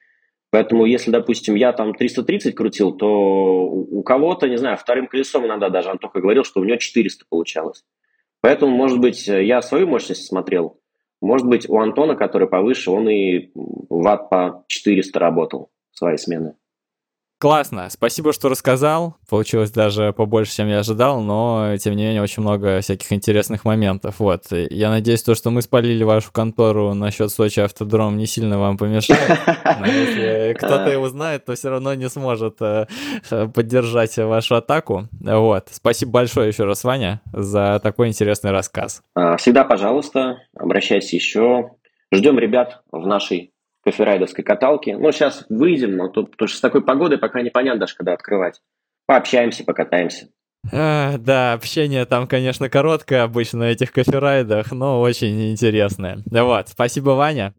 [0.52, 5.70] Поэтому, если, допустим, я там 330 крутил, то у кого-то, не знаю, вторым колесом иногда
[5.70, 7.84] даже Антоха говорил, что у него 400 получалось.
[8.42, 10.80] Поэтому, может быть, я свою мощность смотрел,
[11.26, 13.50] может быть, у Антона, который повыше, он и
[13.90, 16.56] ватт по 400 работал свои смены.
[17.38, 19.18] Классно, спасибо, что рассказал.
[19.30, 24.16] Получилось даже побольше, чем я ожидал, но, тем не менее, очень много всяких интересных моментов.
[24.20, 28.78] Вот, я надеюсь, то, что мы спалили вашу контору насчет Сочи Автодром не сильно вам
[28.78, 29.40] помешает.
[29.80, 32.88] Но если кто-то его знает, то все равно не сможет э,
[33.30, 35.10] поддержать вашу атаку.
[35.20, 39.02] Вот, спасибо большое еще раз, Ваня, за такой интересный рассказ.
[39.14, 41.72] А, всегда, пожалуйста, обращайся еще.
[42.14, 43.52] Ждем ребят в нашей
[43.86, 44.90] коферайдовской каталки.
[44.90, 48.62] Ну, сейчас выйдем, но тут, потому что с такой погодой пока непонятно даже, когда открывать.
[49.06, 50.28] Пообщаемся, покатаемся.
[50.74, 56.20] А, да, общение там, конечно, короткое обычно на этих коферайдах, но очень интересное.
[56.32, 57.54] Вот, спасибо, Ваня.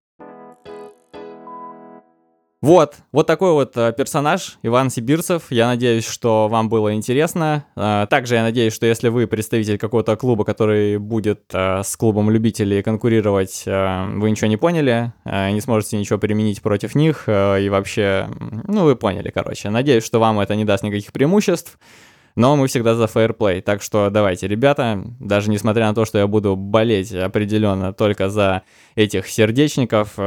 [2.63, 5.45] Вот, вот такой вот э, персонаж, Иван Сибирцев.
[5.51, 7.67] Я надеюсь, что вам было интересно.
[7.77, 12.31] Э, также я надеюсь, что если вы представитель какого-то клуба, который будет э, с клубом
[12.31, 18.29] любителей конкурировать, вы ничего не поняли, не сможете ничего применить против них и вообще,
[18.67, 19.69] ну вы поняли, короче.
[19.69, 21.79] Надеюсь, что вам это не даст никаких преимуществ.
[22.37, 23.63] Но мы всегда за фейерплей.
[23.63, 28.63] Так что давайте, ребята, даже несмотря на то, что я буду болеть определенно только за
[28.95, 30.19] этих сердечников,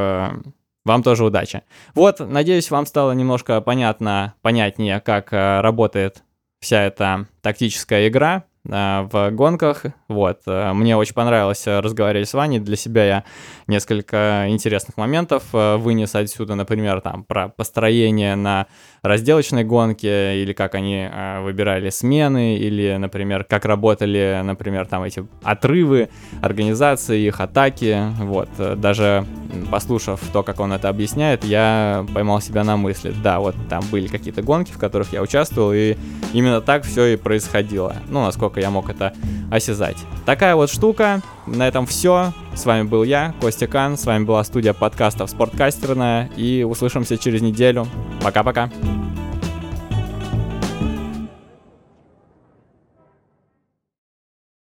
[0.90, 1.62] вам тоже удачи.
[1.94, 6.24] Вот, надеюсь, вам стало немножко понятно, понятнее, как э, работает
[6.60, 8.46] вся эта тактическая игра.
[8.68, 9.84] Э, в гонках.
[10.08, 10.42] Вот.
[10.48, 12.60] Э, мне очень понравилось разговаривать с Ваней.
[12.60, 13.24] Для себя я
[13.68, 18.66] несколько интересных моментов вынес отсюда, например, там про построение на
[19.02, 21.08] разделочной гонке, или как они
[21.42, 26.10] выбирали смены, или, например, как работали, например, там эти отрывы,
[26.42, 27.98] организации, их атаки.
[28.20, 28.50] Вот.
[28.78, 29.26] Даже
[29.72, 33.14] послушав то, как он это объясняет, я поймал себя на мысли.
[33.24, 35.96] Да, вот там были какие-то гонки, в которых я участвовал, и
[36.34, 37.96] именно так все и происходило.
[38.10, 39.14] Ну, насколько я мог это
[39.52, 39.98] осязать.
[40.26, 41.22] Такая вот штука.
[41.56, 42.32] На этом все.
[42.54, 43.98] С вами был я, Костя Кан.
[43.98, 46.30] С вами была студия подкастов Спорткастерная.
[46.36, 47.88] И услышимся через неделю.
[48.22, 48.70] Пока-пока.